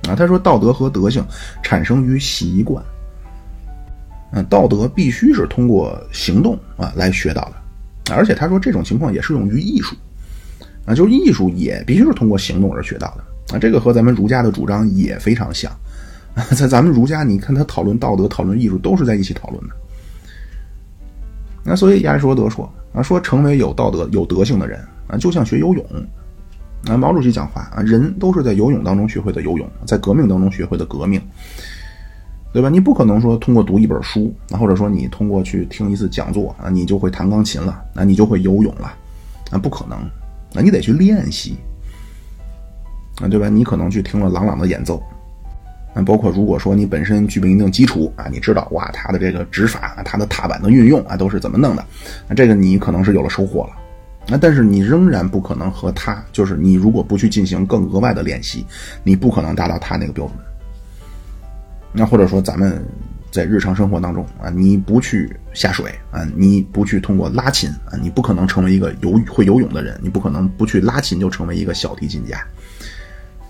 [0.09, 1.24] 啊，他说道德和德性
[1.62, 2.82] 产生于习惯。
[4.32, 9.94] 嗯，道德必须是通过行动啊来学到的，而且他说这种情况也适用于艺术。
[10.86, 13.55] 啊，就是艺术也必须是通过行动而学到的。
[13.55, 15.70] 啊，这个和咱们儒家的主张也非常像。
[16.57, 19.74] 在咱们儒家，你看他讨论道德、讨论艺术都是在一起讨论的。
[21.62, 25.84] 那所以亚里士多德说啊，说成为有道德、有德性的人啊，就像学游泳。
[26.89, 31.20] 啊，毛主席讲话啊，人都是在游泳当中学会的游泳，在革命当中学会的革命，
[32.53, 32.68] 对吧？
[32.68, 38.93] 你不可能说通过读一本书，啊，或者说你通过去听一次讲座啊，你就会弹钢琴了，啊，你就会游泳了，
[39.53, 41.57] 啊，不可能，啊，你得去练习，
[43.20, 43.49] 啊，对吧？
[43.49, 45.01] 你可能去听了郎朗的演奏，
[45.95, 51.87] 啊，包括如果说你本身具备一定基础啊，你知道哇，他的这个指法啊，他的踏板的运用啊，都是怎么弄的，
[52.26, 53.76] 那这个你可能是有了收获了。
[54.29, 58.64] 那但是你仍然不可能和他，就是你如果不去进行更额外的练习，
[59.03, 60.37] 你不可能达到他那个标准。
[61.93, 62.83] 那或者说咱们
[63.31, 72.43] 在日常生活当中啊，你不去下水啊，你不去通过拉琴啊，你不可能成为一个游会游泳的人，你不可能不去拉琴就成为一个小提琴家。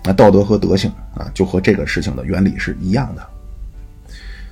[0.03, 3.25] 那道德和德性啊，就和这个事情的原理是一样的。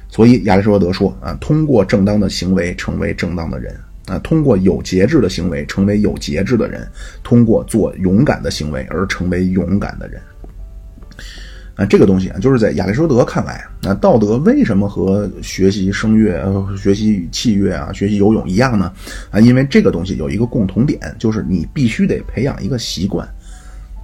[0.07, 3.75] 所以亚里士多德说啊，通过正当的行为成为正当的人。
[4.11, 6.85] 啊，通过有节制的行为成为有节制的人，
[7.23, 10.21] 通过做勇敢的行为而成为勇敢的人。
[11.75, 16.45] 啊，这个东西啊，就是在亚里士多德看来，那道德为什么和学习声乐、
[16.77, 18.91] 学习器乐啊、学习游泳一样呢？
[19.29, 23.25] 啊，因为这个东西有一个共同点，就是你必须得培养一个习惯，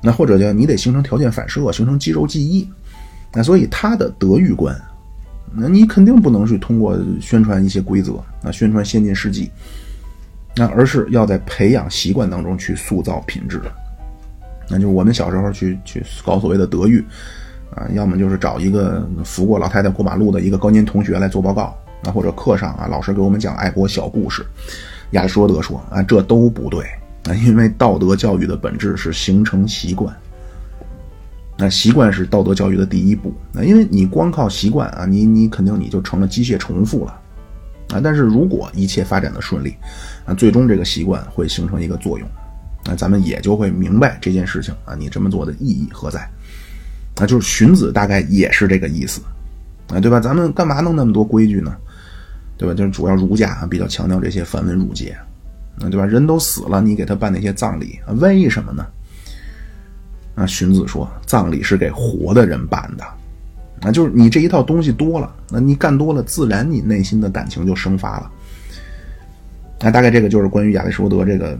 [0.01, 2.65] 那或者叫你得形成条件反射，形成肌肉记忆。
[3.33, 4.73] 那所以他的德育观，
[5.53, 9.51] 那你肯定不能去通过宣传一些规则，啊，宣传先进事迹。
[10.57, 13.61] 那而是要在培养习惯当中去塑造品质，
[14.67, 17.05] 那就是我们小时候去去搞所谓的德育，
[17.75, 24.45] 啊，要么就是找一个扶过老太太过马路的一个高年同学来做报告，啊，或者课上啊老师给我们讲爱国小故事。
[25.11, 26.83] 亚里士多德说啊，这都不对
[27.29, 30.13] 啊，因为道德教育的本质是形成习惯，
[31.55, 33.31] 那习惯是道德教育的第一步。
[33.53, 37.21] 那因为你光靠习惯啊，你你肯定你就成了机械重复了。
[37.89, 39.73] 啊，但是如果一切发展的顺利，
[40.27, 42.27] 那，最终这个习惯会形成一个作用，
[42.83, 46.29] 那咱们也就会明白这件事情啊，你这么做的意义何在？
[47.15, 49.21] 啊，就是荀子大概也是这个意思，
[49.87, 50.19] 啊，对吧？
[50.19, 51.75] 咱们干嘛弄那么多规矩呢？
[52.57, 52.75] 对吧？
[52.75, 55.17] 就是主要儒家啊比较强调这些繁文缛节，
[55.79, 56.05] 啊，对吧？
[56.05, 58.85] 人都死了，你给他办那些葬礼，为什么呢？
[60.35, 63.03] 啊，荀子说，葬礼是给活的人办的。
[63.81, 68.31] 啊，就是你这一套东西多了，那你干多了，自然你内心的感情就生发了。
[69.79, 71.57] 那大概这个就是关于亚里士多德这个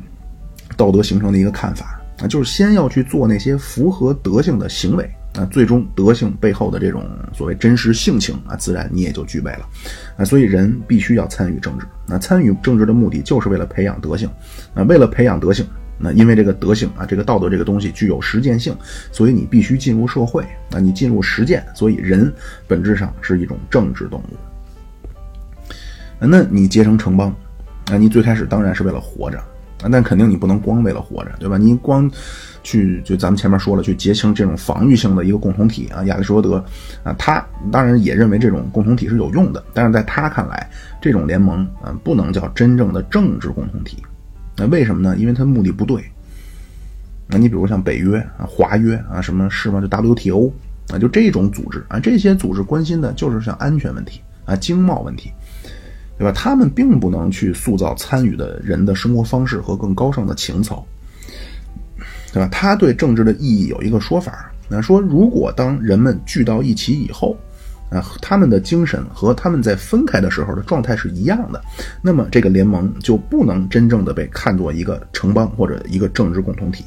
[0.75, 9.67] 道德形成的一个看法啊，就是先要去做那些符合德性的行为啊，最终德性背后的这种所谓真实性情啊，自然你也就具备了
[10.17, 10.25] 啊。
[10.25, 14.27] 所以人必须要参与政治，那参与政治的目的就是为了培养德性
[14.73, 15.65] 啊，为了培养德性。
[15.99, 18.75] 那因为这个德性啊，这个道德这个东西具有实践性，
[19.11, 20.43] 所以你必须进入社会。
[20.71, 22.31] 啊你进入实践，所以人
[22.67, 24.37] 本质上是一种政治动物。
[26.19, 27.35] 那你结成城邦，
[27.91, 29.37] 啊，你最开始当然是为了活着，
[29.81, 31.57] 啊，但肯定你不能光为了活着，对吧？
[31.57, 32.09] 你光
[32.63, 36.63] 去就咱们前面说了，去结成这种防御性的一个共同体啊，亚里士多德
[37.03, 40.69] 啊，他当然也认为这种共同体是有用的，但是在他看来，
[41.01, 44.03] 这种联盟啊，不能叫真正的政治共同体。
[44.57, 45.15] 那为什么呢？
[45.17, 46.03] 因为它目的不对。
[47.29, 49.79] 那你比如像北约啊、华约啊，什么是吗？
[49.79, 50.51] 就 WTO
[50.89, 55.31] 啊，就这种组织啊，这些组织关心的就是像安全问题啊、经贸问题，
[56.17, 56.31] 对吧？
[56.31, 60.85] 他们并不能去塑造参与的人的生活方式和更高尚的情操，
[62.33, 62.49] 对吧？
[62.51, 67.37] 他对政治的意义有一个说法，那说如果当人们聚到一起以后。
[67.89, 71.63] 啊，他们的精神和他们在分开的时候的状态是一样的，
[72.01, 76.83] 那么这个联盟就不能真正的被看作一个城邦或者一个政治共同体。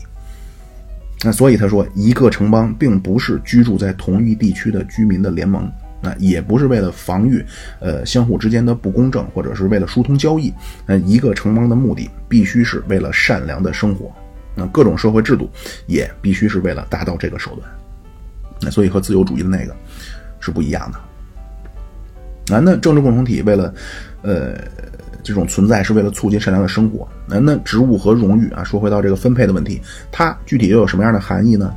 [1.25, 5.67] 那所以他说，一个城邦并不是居住在同一地区的居民的联盟，
[6.01, 7.45] 那也不是为了防御
[7.81, 10.53] 呃相互之间的不公正，或者是为了疏通交易。
[10.87, 14.11] 那一个城邦的目的必须是为了善良的生活，
[14.55, 15.49] 那各种社会制度
[15.87, 17.69] 也必须是为了达到这个手段。
[18.61, 19.75] 那所以和自由主义的那个。
[20.43, 20.99] 是不一样的。
[22.49, 23.75] 那那政治共同体为了，
[24.23, 24.57] 呃，
[25.23, 27.07] 这种存在是为了促进善良的生活。
[27.29, 31.75] 那那职务和荣誉啊，说回到这个分配的问题，它具体又有什么样的含义呢？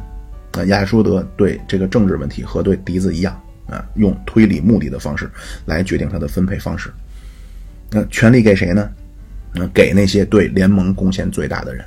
[0.54, 3.38] 那，亚里士多德对这个政治问题和对笛子一样
[3.74, 5.30] 啊，用推理目的的方式
[5.66, 6.92] 来决定它的分配方式。
[7.90, 8.90] 那权力给谁呢？
[9.54, 11.84] 那给那些对联盟贡献最大的人。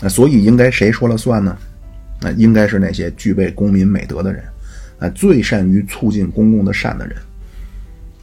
[0.00, 1.56] 那所以应该谁说了算呢？
[2.20, 4.42] 那应该是那些具备公民美德的人。
[5.00, 7.16] 啊，最善于促进公共的善的人，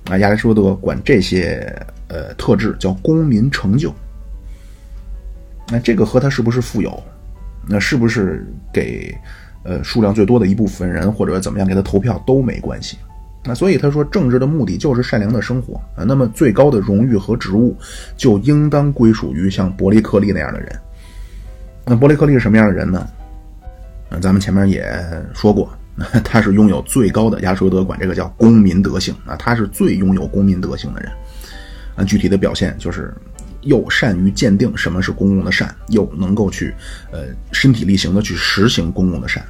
[0.06, 1.70] 啊，亚里士多德管这些
[2.08, 3.94] 呃特质叫公民成就。
[5.68, 7.04] 那这个和他是不是富有，
[7.68, 9.14] 那是不是给
[9.64, 12.98] 呃数量最多的一部分人或者怎么样给他投票都没关系。
[13.44, 16.04] 那所以他说，政治的目的就是善良的生活啊。
[16.06, 17.76] 那么最高的荣誉和职务
[18.16, 20.80] 就应当归属于像伯利克利那样的人。
[21.86, 23.08] 那伯利克利是什么样的人呢？
[24.12, 24.86] 啊，咱们前面也
[25.34, 25.70] 说过。
[26.24, 31.12] 他是拥有最高的，亚述德管这个叫公民德性啊，他是最拥有公民德性的人。
[31.96, 33.14] 啊，具体的表现就是
[33.62, 36.74] 又善于鉴定什么是公共的善，又能够去
[37.12, 39.46] 呃身体力行的去实行公共的善。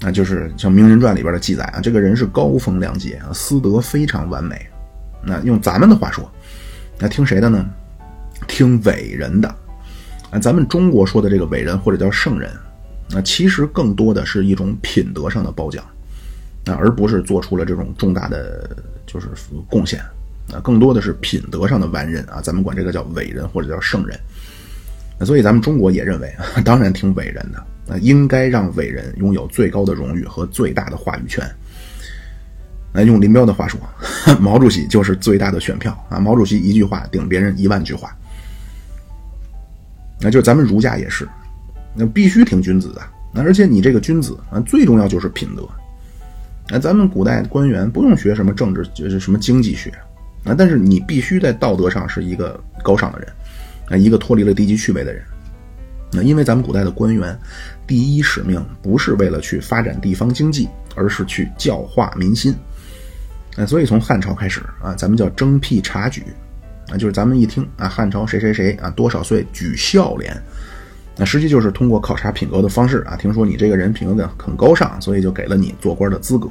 [0.00, 4.64] 那就是像《名人传》里边的记载啊，这个人是高风亮节啊，私德非常完美。
[5.24, 6.30] 那用咱们的话说，
[6.98, 7.68] 那听谁的呢？
[8.46, 9.48] 听伟人的。
[10.30, 12.50] 啊，咱们中国说的这个伟人或者叫圣人。
[13.10, 15.82] 那其实更多的是一种品德上的褒奖，
[16.66, 19.28] 啊，而不是做出了这种重大的就是
[19.68, 20.00] 贡献，
[20.52, 24.18] 啊，更多的是品德上的完人啊，咱们管这个叫伟人或者叫圣人。
[25.18, 26.32] 那所以咱们中国也认为，
[26.64, 27.58] 当然挺伟人的，
[27.92, 31.44] 啊，应该让伟人拥有最高的荣誉和最大的话语权。
[32.92, 33.78] 那用林彪的话说，
[34.40, 38.16] 毛主席就是最大的选票啊，毛主席一句话顶别人一万句话。
[40.20, 41.28] 那就咱们儒家也是。
[41.94, 43.02] 那必须听君子的，
[43.34, 45.68] 那而且你这个君子啊，最重要就是品德。
[46.70, 49.92] 那咱们古代官员不用学什么政治，就是什么经济学
[50.44, 53.28] 啊，但是你必须在道德上是一个高尚的人，
[53.88, 55.22] 啊，一个脱离了低级趣味的人。
[56.10, 57.38] 那因为咱们古代的官员，
[57.86, 62.54] 第一使命不是为了去发展地方经济，而是去教化民心。
[63.56, 66.22] 那所以从汉朝开始啊，咱们叫征辟察举，
[66.90, 70.34] 啊，就是咱们一听啊，汉朝谁谁谁啊，多少岁举孝廉。
[71.14, 76.48] 那实际就是通过考察品格的方式啊，听说你这个人品格很高尚，所以就给了你做官的资格。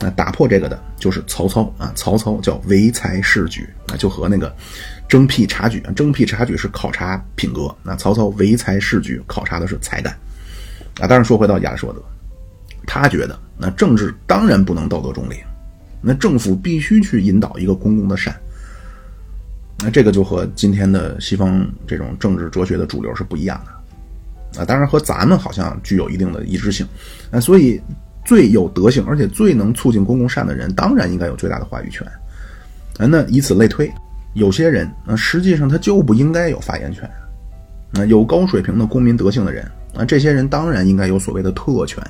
[0.00, 4.54] 那打破这个的就是曹操啊，曹操叫唯才是举，那就和那个
[5.08, 10.12] 征辟察举啊，征辟察举是考察品格，那曹操唯才是举考察的是才干
[10.98, 11.06] 啊。
[11.06, 12.02] 当然说回到亚里士多德，
[12.86, 15.36] 他觉得那政治当然不能道德中立，
[16.02, 18.34] 那政府必须去引导一个公共的善。
[19.78, 26.86] 那这个就和今天的西方这种政治哲学的主流是不一样的，啊，当然和咱们好像具有一定的一致性，
[27.30, 27.80] 啊，所以
[28.24, 32.06] 最有德性而且最能促进公共善的人，当然应该有最大的话语权，
[32.98, 33.92] 啊，那以此类推，
[34.32, 37.08] 有些人啊，实际上他就不应该有发言权，
[37.94, 42.02] 啊，有高水平的公民德性的人，啊，这些人当然应该有所谓的特权，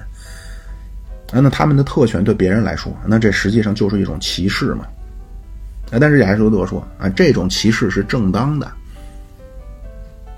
[1.32, 4.86] 啊，那他们的特权对别人来说，那这实际上就是一种歧视嘛。
[5.90, 8.66] 啊，但是亚里士多德说啊，这种歧视是正当的。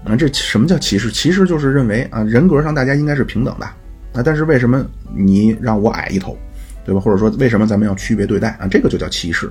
[0.05, 1.11] 啊，这什么叫歧视？
[1.11, 3.67] 歧视就是认为啊，人格上大家应该是平等的。
[4.17, 6.37] 啊，但是为什么你让我矮一头，
[6.85, 7.01] 对吧？
[7.01, 8.67] 或者说为什么咱们要区别对待啊？
[8.67, 9.47] 这个就叫歧视。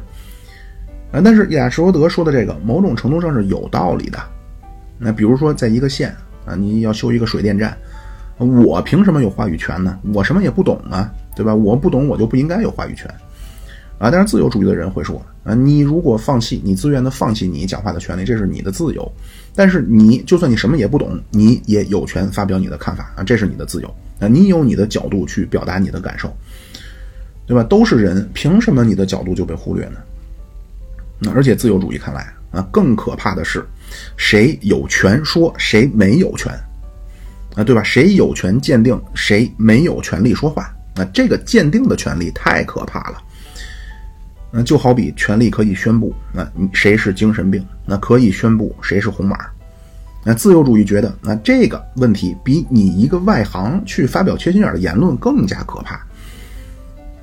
[1.11, 4.18] 啊，但是亚里士多德说的这个，某种程度上是有道理的。
[4.97, 6.13] 那比如说，在一个县
[6.45, 7.78] 啊，你要修一个水电站，
[8.38, 9.99] 我凭什么有话语权呢？
[10.13, 11.53] 我什么也不懂啊，对吧？
[11.53, 13.07] 我不懂，我就不应该有话语权。
[13.97, 19.09] 啊，但是自由主义的人会说啊，你如果放弃，你自愿的放弃你讲话的权利，这是你的自由。
[19.55, 26.36] 但是你就算你什么也不懂，你也有权发表你的看法啊，这是你的自由啊，你有你的角度去表达你的感受，
[27.45, 27.63] 对吧？
[27.63, 29.97] 都是人，凭什么你的角度就被忽略呢？
[31.20, 33.66] 那而且自由主义看来啊，更可怕的是，
[34.18, 36.51] 谁有权说谁没有权，
[37.55, 37.84] 啊，对吧？
[37.84, 40.74] 谁有权鉴定，谁没有权利说话？
[40.95, 43.22] 那这个鉴定的权利太可怕了。
[44.51, 47.66] 那就好比权利可以宣布，那谁是精神病？
[47.86, 49.38] 那可以宣布谁是红码。
[50.28, 56.03] 那自由主义觉得，那这个问题比你一个外行去发表缺心眼的言论更加可怕。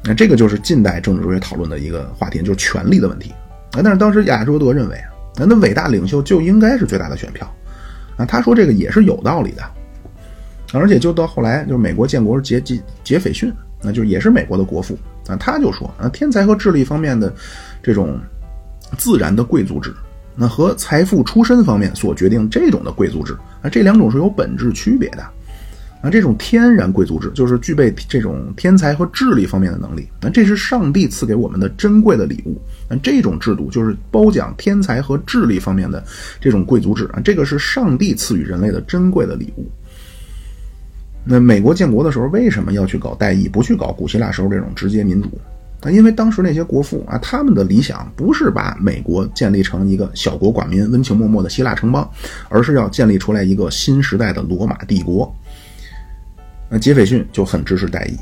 [0.05, 3.33] 那这个就是近代政治哲学讨论的一个话题，就是权力的问题。
[3.73, 7.53] 啊，但是当时亚里士多德认为啊，那伟大领袖就应该是最大的选票。
[8.17, 9.63] 啊，他说这个也是有道理的。
[10.73, 14.97] 而且就到后来，就是美国建国杰杰杰斐逊，那就也是美国的国父
[15.27, 17.33] 啊，他就说啊，天才和智力方面的
[17.83, 18.19] 这种
[18.97, 19.93] 自然的贵族制，
[20.35, 25.23] 那和财富出身方面所决定这种的贵族制啊，这两种是有本质区别的。
[26.03, 32.61] 啊，这种天然贵族制就是具备这种天才和智力方面的能力，那这是上帝赐给我们的珍贵的礼物。
[32.89, 36.05] 那这种制度就是褒奖天才和智力方面的
[36.41, 39.71] 这种贵族制啊，这个是上帝赐予人类的珍贵的礼物。
[41.25, 45.31] 那美国建国的时候为什么要去搞代议，不去搞古希腊时候这种直接民主？
[45.85, 52.09] 那因为当时那些国父啊，他们的理想不是把美国建立成一个小国寡民、温情脉脉的希腊城邦，
[52.49, 55.35] 而是要建立出来一个新时代的罗马帝国。
[56.69, 58.17] 那杰斐逊就很支持代议，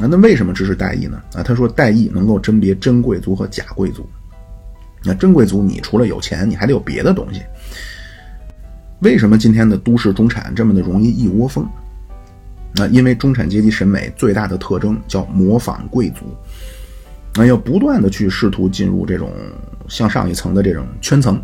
[0.00, 1.20] 啊，那为什么支持代议呢？
[1.34, 4.08] 啊，他说代议能够甄别真贵族和假贵族。
[5.02, 7.42] 那真贵族，你除了有钱，你还得有别的东西。
[9.00, 11.66] 为什么今天的都市中产这么的容易一窝蜂？
[12.72, 16.26] 那因为中产阶级审美最大的特征叫模仿贵族，
[17.34, 19.32] 那要不断的去试图进入这种
[19.88, 21.40] 向上一层的这种圈层，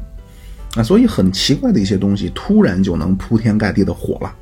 [0.74, 4.34] 啊，所以很奇怪的一些东西突然就能铺天盖地的火了。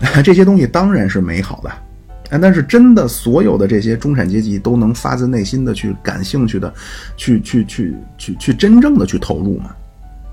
[0.22, 1.68] 这些东西当然是美好的，
[2.30, 6.72] 啊，但是真的所有的这些中产阶级都能发自内心的去感兴趣的，
[7.16, 9.74] 去去去去去真正的去投入吗？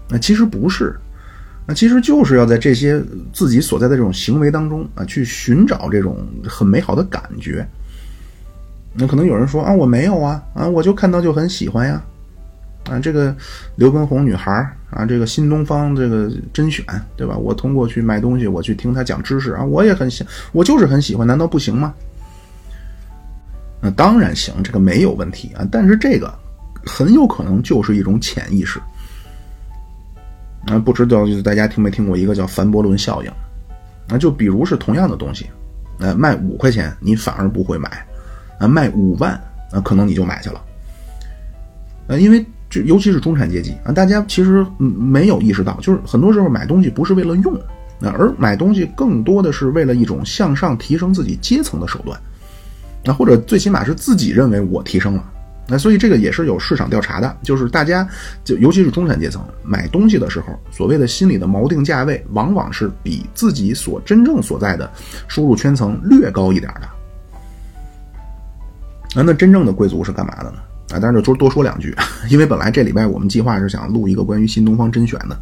[0.07, 0.95] 那其实不是，
[1.65, 3.01] 那其实就是要在这些
[3.33, 6.15] 自己所在的这种行为当中啊，去寻找这种
[6.47, 7.67] 很美好的感觉。
[8.97, 12.01] 那可能有人说啊，我没有啊，啊，我就看到就很喜欢呀。
[12.89, 13.35] 啊，这个
[13.75, 14.51] 刘畊宏女孩
[14.91, 16.85] 啊，这个新东方这个甄选，
[17.17, 17.35] 对吧？
[17.35, 21.93] 我通过去买东西，我去听他讲知识啊，我也很喜，我就是很喜欢，难道不行吗？
[23.81, 25.67] 那当然行，这个没有问题啊。
[25.71, 26.33] 但是这个
[26.85, 28.79] 很有可能就是一种潜意识。
[30.67, 33.31] 啊，不知道就是大家听没听过一个叫凡伯伦效应？
[34.09, 35.49] 啊就比如是同样的东西，
[35.97, 38.05] 呃，卖五块钱你反而不会买，
[38.59, 39.31] 啊，卖五万
[39.71, 40.61] 啊，可能你就买去了，
[42.07, 42.39] 呃，因为
[42.69, 42.81] 这。
[42.81, 47.57] 尤其是中产阶级啊，大家其实没有意识到，就是很多时候买东西不是为了用，
[48.01, 52.19] 而买东西更多的是为了一种向上提升自己阶层的手段，
[53.05, 55.23] 那或者最起码是自己认为我提升了，
[55.69, 58.05] 那所以这个也是有市场调查的，就是大家
[58.43, 64.91] 就尤其是中产阶层买东西的时候，所谓的心理的锚定价位，往往是比自己所真正所在的
[65.29, 66.89] 收入圈层略高一点的。
[69.15, 70.57] 那那真正的贵族是干嘛的呢？
[70.91, 71.95] 啊，但是就多说两句，
[72.29, 75.35] 因为本来这礼拜我们计划是想录一个关于新东方甄选的，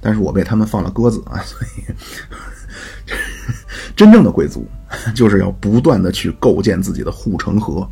[0.00, 1.84] 但是我被他们放了鸽子啊，所以
[3.94, 4.66] 真正的贵族
[5.14, 7.88] 就是要不断的去构建自己的护城河，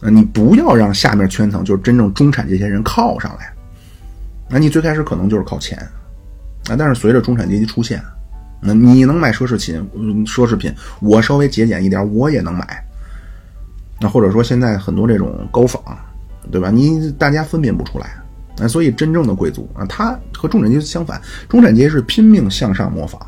[0.00, 3.52] 啊，你不要让下面圈层就是真正中产这些人靠上来，
[4.48, 5.76] 那你最开始可能就是靠钱，
[6.70, 8.02] 啊，但是随着中产阶级出现，
[8.62, 12.82] 那你能买奢侈品，奢侈品，我稍微节俭一点，我也能买。
[14.02, 15.80] 那或者说现在很多这种高仿，
[16.50, 16.72] 对吧？
[16.72, 18.16] 你大家分辨不出来，
[18.58, 23.20] 那所以真正的贵族啊，他和中产阶级相反，中产阶级是拼命向上模仿，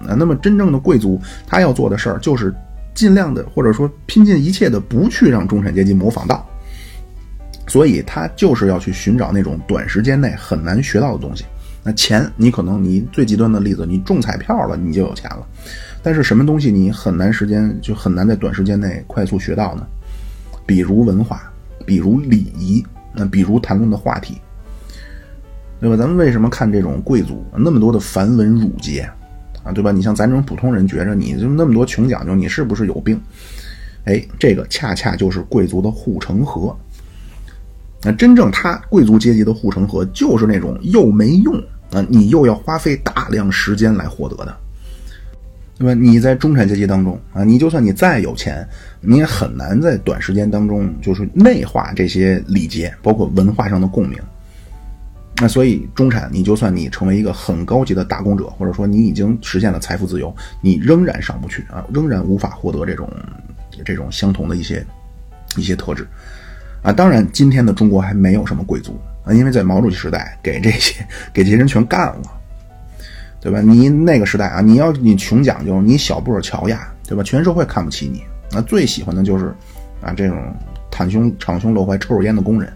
[0.00, 2.52] 啊，那么真正的贵族他要做的事儿就是
[2.92, 6.44] 尽量的或者说拼尽一切的不去让中产阶级模仿到，
[7.68, 11.44] 所以他就是要去寻找那种短时间内很难学到的东西。
[11.84, 15.46] 那钱，你可能你最极端的例子，你中彩票了，你就有钱了，
[16.02, 19.86] 但是什么东西你很难时间就很难在短时间内快速学到呢？
[20.66, 21.50] 比如文化，
[21.86, 24.36] 比如礼仪，那比如谈论的话题，
[25.80, 25.96] 对吧？
[25.96, 29.08] 咱们为什么看这种贵族那么多的繁文缛节
[29.62, 29.92] 啊，对吧？
[29.92, 33.20] 你像咱这种普通人，觉着你就那么多穷讲究，你是不是有病？
[34.04, 36.76] 哎，这个恰恰就是贵族的护城河。
[38.02, 41.54] 那真正他贵族阶级的护城河，就是那种又没用
[41.92, 44.56] 啊，你又要花费大量时间来获得的。
[45.78, 45.94] 对吧？
[45.94, 48.66] 你在中产阶级当中啊，你就算你再有钱，
[49.00, 54.18] 你也很难在短时间当中就是内化这些礼节，包括文化上的共鸣。
[55.38, 63.06] 那所以中产，你就算你成为一个很高级的打工者，或者说你已经实现了财富自由，你仍然上不去啊，仍然无法获得这种
[63.84, 64.82] 这种相同的一些
[65.56, 66.06] 一些特质
[66.82, 72.35] 啊，当然今天的中国还没有什么贵族啊，因为在毛主席时代给这些给这些人全干了，
[73.46, 73.60] 对吧？
[73.60, 77.22] 你那个时代啊，你要你穷讲究，你小布尔乔亚，对吧？
[77.22, 79.54] 全社会看不起你，那最喜欢的就是
[80.02, 80.36] 啊这种
[80.90, 82.72] 袒胸敞胸露怀抽着烟的工人，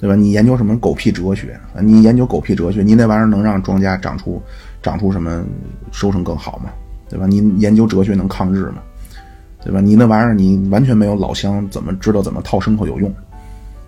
[0.00, 0.16] 对吧？
[0.16, 1.54] 你研究什么狗屁哲学？
[1.82, 4.42] 你研究狗屁哲学，你那玩意儿能让庄稼长出
[4.82, 5.44] 长出什么
[5.92, 6.70] 收成更好吗？
[7.10, 7.26] 对吧？
[7.26, 8.76] 你研究哲学能抗日吗？
[9.62, 9.82] 对吧？
[9.82, 13.14] 你那玩意儿，你完全没有老乡，怎么知道怎么套牲口有用？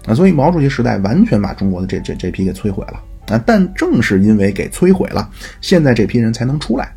[0.05, 3.43] 啊，所以毛主席时代完全把中国的这这这批给摧毁了啊！
[3.47, 5.29] 但正是因为给摧毁了，
[5.61, 6.95] 现在这批人才能出来。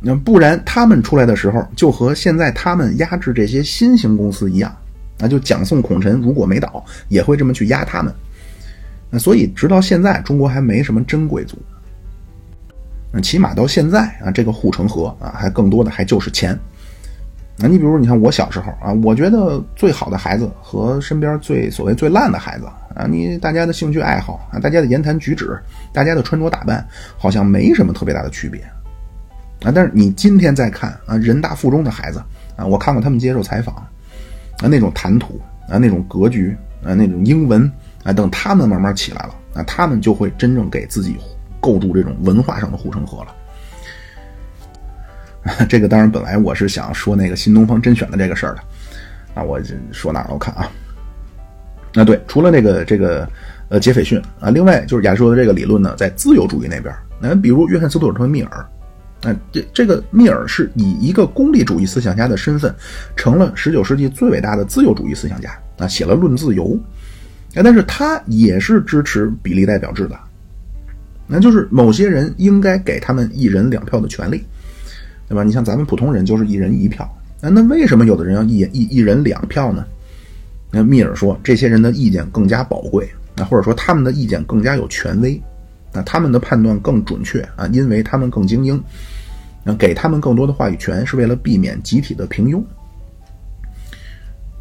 [0.00, 4.74] 那不然他们出来的时候，就和现在他们压制这些新型公司一样，
[5.18, 8.12] 那就蒋宋孔陈如果没倒，也会这么去压他们。
[9.10, 11.56] 那所以直到现在，中国还没什么真贵族。
[13.22, 16.58] 起码到现在啊，这个护城河啊，还更多的还就是钱。
[17.62, 22.64] 那你比如，你看我小时候啊，我觉得最好的孩子和身边最所谓最烂的孩子
[22.96, 25.56] 啊，你大家的兴趣爱好啊，大家的言谈举止，
[25.92, 26.84] 大家的穿着打扮，
[27.16, 28.60] 好像没什么特别大的区别
[29.62, 29.70] 啊。
[29.72, 32.20] 但是你今天再看啊，人大附中的孩子
[32.56, 37.70] 啊，我看过他们接受采访啊，那种谈吐啊，那种格局啊，那种英文
[38.02, 41.16] 啊，等他们慢慢起来了啊，他们就会真正给自己
[41.60, 43.32] 构筑这种文化上的护城河了。
[45.68, 48.60] 这个当然，本来我是想说那个新东方甄选的这个事儿的，
[49.34, 50.34] 啊，我说哪儿了？
[50.34, 50.70] 我看啊，
[51.92, 53.28] 那对，除了那个这个
[53.68, 58.64] 呃杰斐逊啊，另外就是亚里士多德这个理论呢，在自由主义那边，那比如约翰斯图尔特密尔，
[59.22, 62.72] 啊这这个密尔是以一个功利主义思想家的身份，
[63.16, 66.68] 成了十九世纪最伟大的自由主义思想家啊，写了《论自由》，
[67.58, 70.16] 啊，但是他也是支持比例代表制的，
[71.26, 74.44] 那就是某些人应该给他们一人两票的权利。
[75.28, 75.42] 对吧？
[75.42, 77.10] 你像咱们普通人就是一人一票，
[77.40, 79.84] 那那为什么有的人要一一一人两票呢？
[80.70, 85.40] 那密尔说，这些人的意见更加宝贵，那或者说他们的意见更加有权威，
[85.92, 88.82] 那他们的判断更准确啊，因为他们更精英，
[89.64, 92.62] 那给他们更多的话语权是为了避免集体的平庸。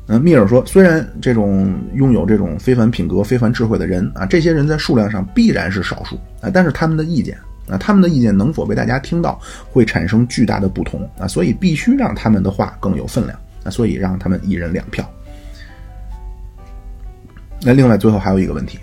[0.07, 7.37] 嗯，密尔说，虽然这种拥有这种非凡品格、非凡智慧的人啊，这些人在数量上必然是少数啊，但是他们的意见。
[7.71, 9.39] 那他们的意见能否被大家听到，
[9.71, 11.25] 会产生巨大的不同啊！
[11.25, 13.71] 所以必须让他们的话更有分量啊！
[13.71, 15.09] 所以让他们一人两票。
[17.61, 18.77] 那另外最后还有一个问题，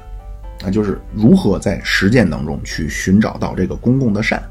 [0.64, 4.42] 啊，就是如何在实践当中去寻找到这个公共的善？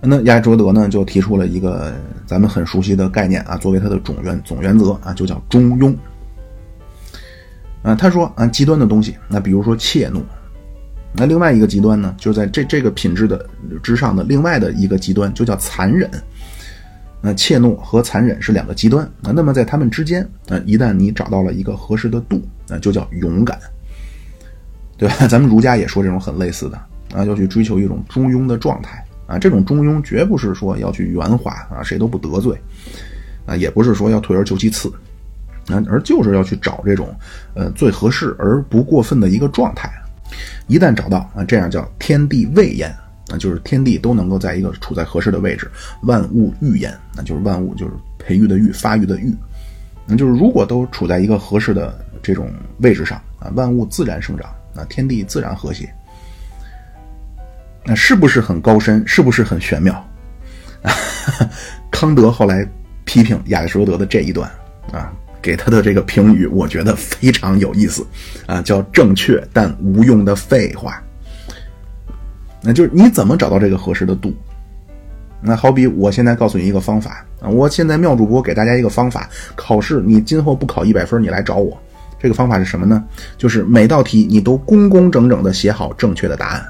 [0.00, 1.92] 那亚里士多德呢就提出了一个
[2.26, 5.94] 咱们很熟悉的概念啊，作为他的总原总原则啊，就叫中庸。
[7.82, 10.22] 啊，他说啊，极端的东西，那比如说怯懦。
[11.14, 13.46] 那另外一个极端呢，就是在这这个品质的
[13.82, 16.10] 之上的另外的一个极端，就叫残忍。
[17.20, 19.30] 那怯懦和残忍是两个极端啊。
[19.32, 23.56] 那么在他们之间，啊，一旦你找到了一个合适的度，那就叫勇敢，
[24.96, 25.26] 对吧？
[25.28, 26.76] 咱们儒家也说这种很类似的
[27.14, 29.38] 啊，要去追求一种中庸的状态啊。
[29.38, 32.58] 这种中庸绝不是说要去圆滑啊，谁都不得罪
[33.46, 34.90] 啊，也不是说要退而求其次
[35.68, 37.14] 啊，而就是要去找这种
[37.54, 39.92] 呃最合适而不过分的一个状态。
[40.66, 42.90] 一旦找到啊，这样叫天地未焉
[43.30, 45.70] 啊，就是天地都能够在一个处在合适的位置，
[46.02, 49.34] 万物育焉，那就是万物就是培育的育，发育的育，
[50.06, 55.92] 那就是如果都处在一个合适的这种位置上啊，万物自然生长，那天地自然和谐。
[57.84, 59.02] 那是不是很高深？
[59.06, 60.08] 是不是很玄妙？
[61.90, 62.64] 康德后来
[63.04, 64.48] 批评亚里士多德的这一段
[64.92, 65.12] 啊。
[65.42, 68.06] 给他的这个评语，我觉得非常有意思，
[68.46, 71.02] 啊，叫正确但无用的废话。
[72.62, 74.32] 那就是你怎么找到这个合适的度？
[75.42, 81.76] 那好比我现在告诉你一个方法啊，我现在妙主播给大家一个方法，考试你今后不考一百分，你来找我。
[82.20, 83.04] 这个方法是什么呢？
[83.36, 86.64] 就是每道题你都工工整整的写好正确的答案。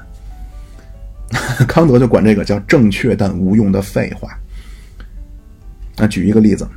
[1.67, 4.35] 康德就管这个叫正确但无用的废话。
[5.95, 6.67] 那举一个例子。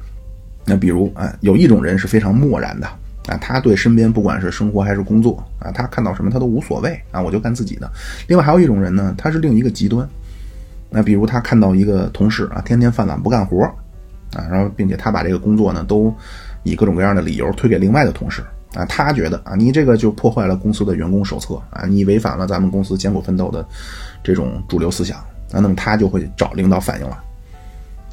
[0.66, 2.86] 那比如啊，有一种人是非常漠然的
[3.28, 7.90] 啊，他对身边不管是生活还是工作啊，他看到什么他都无所谓啊，我就干自己的。
[8.26, 10.08] 另外还有一种人呢，他是另一个极端。
[10.90, 13.64] 那比如他看到一个同事啊，天天犯懒不干活
[14.34, 16.14] 啊，然后并且他把这个工作呢都
[16.62, 18.42] 以各种各样的理由推给另外的同事
[18.74, 23.66] 啊，他觉得啊，你这个就破坏了公司的员工手册啊，你违反了咱们公司艰苦奋斗的
[24.22, 27.22] 这种主流思想啊，那么他就会找领导反映了。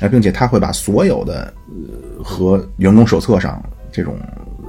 [0.04, 4.16] 啊，并且他会把所有的呃和员工手册上这种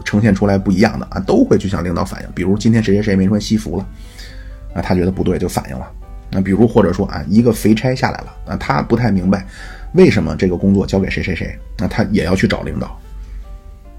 [0.05, 2.28] 呈现出来不一样的啊，都会去向领导反映。
[2.35, 3.86] 比如今天谁谁谁没穿西服了，
[4.74, 5.90] 啊，他觉得不对就反映了。
[6.31, 9.47] 那比如或者说啊，一个肥差下来了，啊，他不太明白
[9.94, 12.97] 为什么这个工作交给谁谁谁，那他也要去找领导。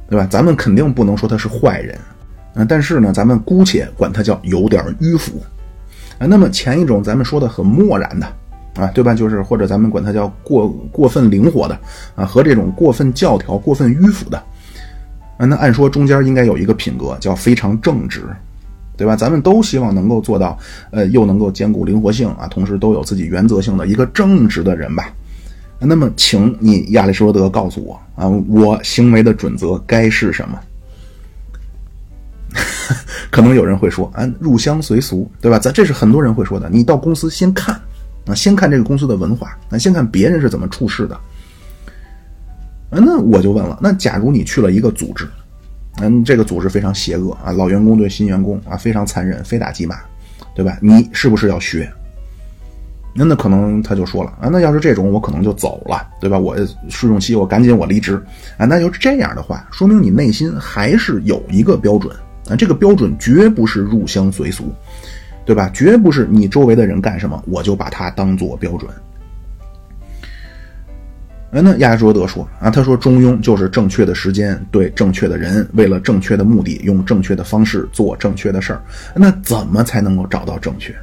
[0.07, 0.27] 对吧？
[0.29, 1.97] 咱们肯定不能说他是坏人，
[2.53, 5.43] 啊，但是呢，咱们姑且管他叫有点迂腐，
[6.19, 8.27] 啊，那么前一种咱们说的很漠然的，
[8.75, 9.13] 啊，对吧？
[9.13, 11.79] 就是或者咱们管他叫过过分灵活的，
[12.15, 14.37] 啊，和这种过分教条、过分迂腐的，
[15.37, 18.23] 啊，那按说中间应该有一个品格叫非常正直，
[18.97, 19.15] 对吧？
[19.15, 20.57] 咱们都希望能够做到，
[20.91, 25.11] 呃，又能够兼顾灵活性啊，同时都有自己原则性的一个正直的人吧。
[25.79, 30.59] 那么，请你亚里士多德告诉我啊，我行为的准则该是什么？
[33.29, 35.59] 可能有人会说啊，入乡随俗，对吧？
[35.59, 36.69] 咱这是很多人会说的。
[36.69, 37.79] 你到公司先看
[38.27, 41.15] 啊，先看这个公司的文化，啊，先看别人是怎么处事的。
[42.89, 45.27] 啊，那我就问了，那假如你去了一个组织，
[46.01, 49.95] 嗯，这个组织非常邪恶啊，老员工对新员工啊非常残忍，非打即骂，
[50.55, 50.77] 对吧？
[50.81, 51.91] 你是不是要学？
[53.17, 56.37] 那那可能他就说了啊，那要是这种我可能就走了，对吧？
[56.37, 56.57] 我
[56.89, 58.21] 试用期我赶紧我离职
[58.57, 58.65] 啊。
[58.65, 62.13] 那就这样的话，说明你内心还是有一个标准
[62.49, 64.65] 啊，这个标准绝不是入乡随俗，
[65.45, 65.69] 对吧？
[65.73, 68.91] 绝不是你周围的人干什么我就把它当做标准。
[71.51, 78.81] 哎，那亚里士多德说啊，他说中庸就是正确的时间对正确的人，为了正确的目的用正确的方式做正确的事儿。
[79.15, 80.93] 那怎么才能够找到正确？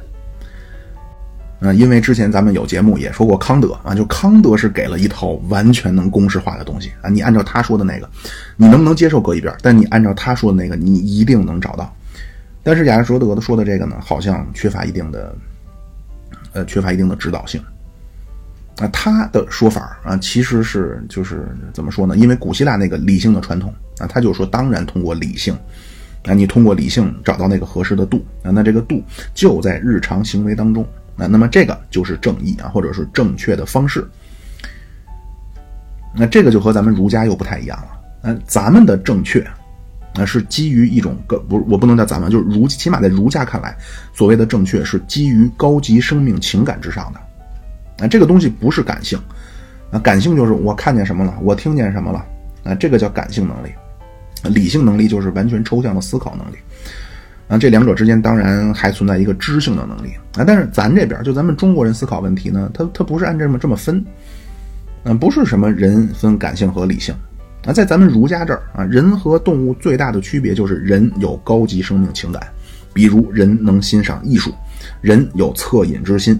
[1.59, 8.09] 啊，因为之前咱们有节目也说过康德啊，就康德是给了一套完全能公式化的东西啊，你按照他说的那个，
[8.57, 9.55] 你能不能接受搁一边？
[9.61, 11.95] 但你按照他说的那个，你一定能找到。
[12.63, 15.35] 但是亚里士多德说的这个呢，好像缺乏一定的，
[16.53, 17.61] 呃，缺乏一定的指导性。
[18.77, 22.17] 啊，他的说法啊，其实是就是怎么说呢？
[22.17, 25.53] 因为古希腊那个理性的传统啊，他就说，当然通过理性，
[26.25, 29.03] 啊，你通过理性找到那个合适的度啊，那这个度
[29.33, 30.83] 就在日常行为当中。
[31.15, 34.03] 啊那么这个就是正义啊，或者是正确的方式。
[36.15, 38.01] 那这个就和咱们儒家又不太一样了。
[38.23, 39.47] 嗯，咱们的正确，
[40.15, 43.75] 那是基于一种个不，我不能叫咱们，就是儒，起码在儒家看来，
[44.13, 48.05] 所谓的正确是基于高级生命情感之上的。
[48.05, 49.19] 啊，这个东西不是感性，
[49.91, 52.25] 啊，感性就是我看见什么了，我听见什么了，
[52.63, 53.69] 啊，这个叫感性能力。
[54.53, 56.57] 理性能力就是完全抽象的思考能力。
[57.47, 64.03] 啊，这两者之间当然还存在一个知性的能力啊，但是咱这边就咱们中国人思考问题呢，他他不是按这么这么分，
[65.03, 67.13] 嗯，不是什么人分感性和理性
[67.65, 72.45] 啊，在咱们儒家这儿啊，人和动物最大的区别就是人有高级生命情感，
[72.93, 74.53] 比如人能欣赏艺术，
[75.01, 76.37] 人有恻隐之心。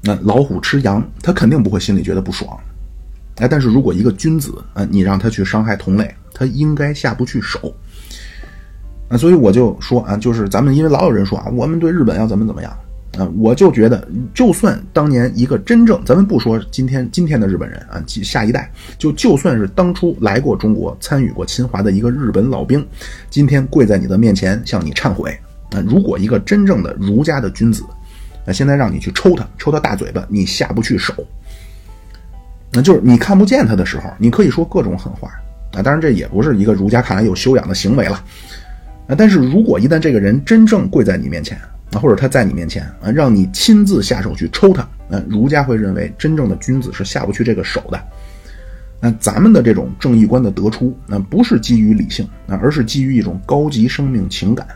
[0.00, 2.58] 那老虎吃羊，他肯定不会心里觉得不爽，
[3.36, 7.74] 哎，但是如果一个君子啊，你让他去伤害同类，他应该下不去手。
[9.08, 12.76] 啊，所以我就说啊，就是咱们因为老有人说啊，我们对日本要怎么怎么样
[13.18, 22.82] 啊，我就觉得，就算当年一个真正，咱们不说今天今天的日本人啊，下一代，就就算是当初来过中国、参与过侵华的一个日本老兵，
[23.28, 25.30] 今天跪在你的面前向你忏悔
[25.72, 27.84] 啊，如果一个真正的儒家的君子，
[28.46, 31.14] 那现在让你去抽他，抽他大嘴巴，你下不去手，
[32.72, 35.28] 那就是你看不见他的时候，你可以说各种狠话
[35.74, 38.24] 啊，当然这也不是一个儒家看来有修养的行为了。
[39.06, 41.60] 啊，但是如果一旦这个人真正跪在你面前
[41.92, 48.02] 啊，或者他在你面前啊，让你亲自下手去抽他，那儒家会认为真正的君子是下不去这个手的。
[49.00, 54.66] 那咱们的这种正义观的得出，那不是基于理性啊，而是基于一种高级生命情感。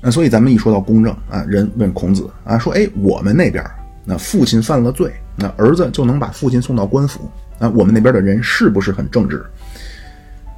[0.00, 3.64] 那所以咱们一说到公正啊，人问孔子啊，说哎，我们那边
[4.04, 9.44] 那父亲犯了罪，那儿子就能把父亲送到官府啊，我们那边的人是不是很正直？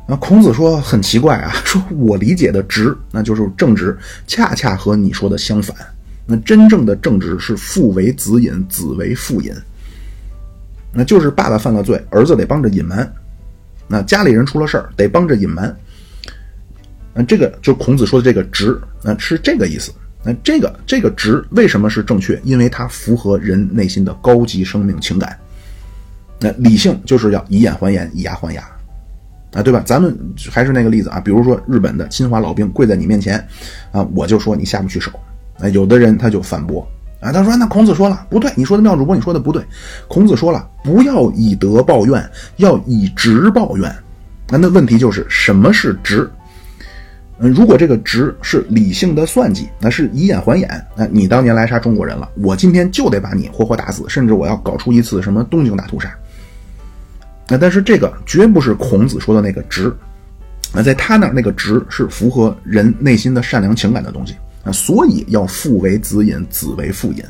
[0.08, 5.76] 那，孔子说很奇怪啊， 说我理解的直，那就是正直，恰恰和你说的相反。
[6.26, 9.52] 那真正的正直是父为子隐，子为父隐。
[10.92, 13.12] 那就是爸爸犯了罪，儿子得帮着隐瞒。
[13.88, 15.76] 那家里人出了事儿，得帮着隐瞒。
[17.12, 19.92] 那这个就孔子说的这个直，那是这个意思。
[20.24, 22.40] 那这个这个直为什么是正确？
[22.44, 25.38] 因为它符合人内心的高级生命情感。
[26.40, 28.62] 那理性就是要以眼还眼，以牙还牙。
[29.56, 29.82] 啊，对吧？
[29.86, 30.14] 咱们
[30.50, 33.38] 还是那个例子啊，比如说日本的侵华老兵跪在你面前，
[33.90, 35.10] 啊，我就说你下不去手。
[35.58, 36.86] 啊，有的人他就反驳，
[37.18, 39.64] 啊，他说那孔子说了不对，你说的妙主播你说的不对，
[40.06, 42.22] 孔子说了不要以德报怨，
[42.56, 43.90] 要以直报怨。
[44.50, 46.30] 那那问题就是什么是直？
[47.38, 50.86] 嗯，如果这个直是理性的算计，那是以眼还眼。
[50.94, 56.14] 那你当年来杀中国人了，我今天就得把你活活打死，甚至我要搞出一次什么东京大屠杀。
[57.48, 59.94] 那但是这个绝不是孔子说的那个直，
[60.74, 67.22] 那在他那儿那个直是符合人内心的善良情感的东西啊，所以要父为子隐，子为父隐。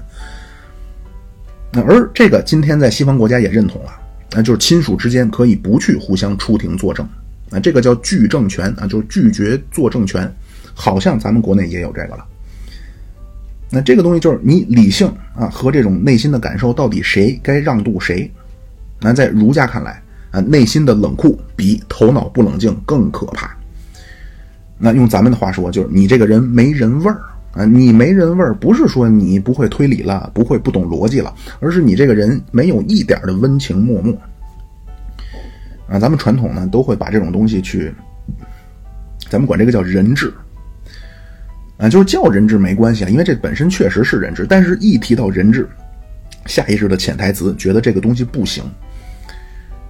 [1.73, 3.91] 那而这个今天在西方国家也认同了
[4.31, 7.07] 那就是亲属之间可以不去互相出庭作证，
[7.51, 10.33] 啊，这个叫拒证权啊，就是拒绝作证权，
[10.73, 12.25] 好像咱们国内也有这个了。
[13.69, 18.31] 那这个东西就是你理性啊和这种内心的感受到底谁该让渡谁？
[18.99, 20.03] 那在儒家看来
[20.37, 23.57] 啊，内心的冷酷比头脑不冷静更可怕。
[24.77, 27.23] 那用咱们的话说，就是你这个人没人味儿
[27.53, 27.65] 啊！
[27.65, 34.13] 你没人味儿，不是说你不会推理了，不会不懂逻辑了，而是你这个人没有一点的温情脉脉
[35.89, 35.99] 啊！
[35.99, 37.91] 咱们传统呢，都会把这种东西去，
[39.31, 40.31] 咱们管这个叫人质
[41.79, 45.67] 啊，就是叫人质没关系啊，因为这本身确实是人质，但是一提到人质，
[46.45, 48.63] 下意识的潜台词觉得这个东西不行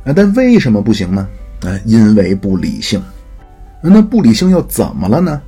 [0.07, 0.13] 啊！
[0.15, 1.29] 但为什么不行呢？
[1.63, 3.03] 啊，因为不理性。
[3.83, 5.43] 那不理性又怎么了呢？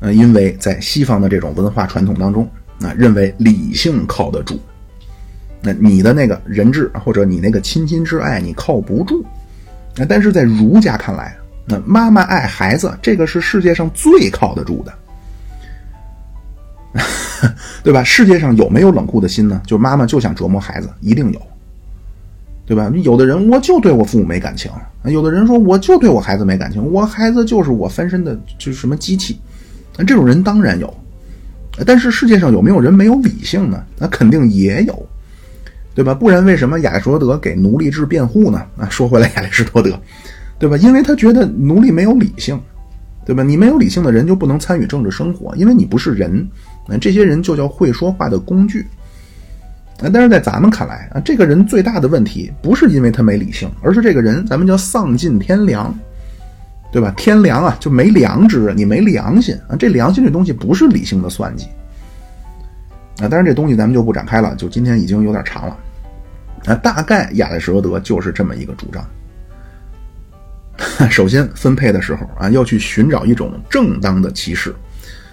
[0.00, 2.48] 呃，因为在西方的这种文化传统当中，
[2.80, 4.60] 啊，认为理性靠得住。
[5.62, 9.24] 那你的那个人质或者你那个亲亲之爱，你靠不住。
[9.96, 11.36] 那但是在儒家看来，
[11.66, 14.94] 那妈妈爱孩子，这个是世界上最靠得住的，
[17.84, 18.02] 对吧？
[18.02, 19.60] 世界上有没有冷酷的心呢？
[19.66, 21.42] 就妈妈就想折磨孩子，一定有。
[22.70, 22.88] 对吧？
[23.02, 24.70] 有的人我就对我父母没感情，
[25.06, 29.36] 有的人说我就对我孩子没感情，我孩子就是我翻身的，就是什么机器。
[29.98, 30.94] 那这种人当然有，
[31.84, 33.82] 但是世界上有没有人没有理性呢？
[33.98, 35.04] 那肯定也有，
[35.96, 36.14] 对吧？
[36.14, 38.64] 不然为什么亚里士多德给奴隶制辩护呢？
[38.76, 40.00] 啊，说回来，亚里士多德，
[40.56, 40.76] 对吧？
[40.76, 42.56] 因为他觉得奴隶没有理性，
[43.26, 43.42] 对吧？
[43.42, 46.48] 你没有理性的人就不能参与政治生活，因为你不是人。
[46.86, 48.86] 那这些人就叫会说话的工具。
[50.08, 55.94] 但是在咱们看来啊，这个人最大的问题不是因为他没理性，而是这个人咱们叫丧尽天良，
[56.90, 57.12] 对吧？
[57.18, 59.76] 天良啊，就没良知，你没良心啊。
[59.76, 61.66] 这良心这东西不是理性的算计
[63.18, 63.28] 啊。
[63.28, 65.76] 当然这东西咱们就不展开了，就今天已经有点长了
[66.64, 66.74] 啊。
[66.76, 69.04] 大概亚里士多德就是这么一个主张。
[71.10, 74.70] 首先分配的时候啊，要去寻找一种正当的歧视；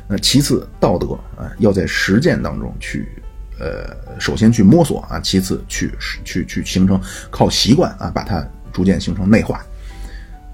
[0.09, 3.07] 那其次道德啊，要在实践当中去。
[3.59, 5.91] 呃，首先去摸索啊，其次去
[6.23, 9.61] 去去形成靠习惯啊，把它逐渐形成内化，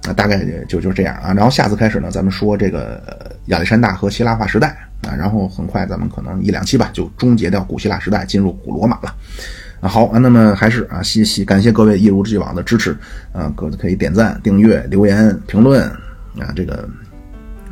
[0.07, 1.33] 啊，大概就就是这样啊。
[1.33, 4.69] 然后下次开始呢，咱们说这个亚历山大和希腊化时代
[5.01, 9.13] 啊，然后很快咱们可能一两期吧，就终结掉古希腊时代，进入古罗马了。
[9.81, 12.95] 啊，好啊，那么还是啊，谢谢感谢各位一如既往的支持
[13.33, 15.83] 啊，各位可以点赞、订阅、留言、评论
[16.39, 16.87] 啊，这个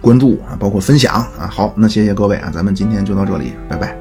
[0.02, 1.48] 关注啊，包括分享啊。
[1.48, 4.01] 好，那谢谢各位啊，咱们今天就到这里，拜拜。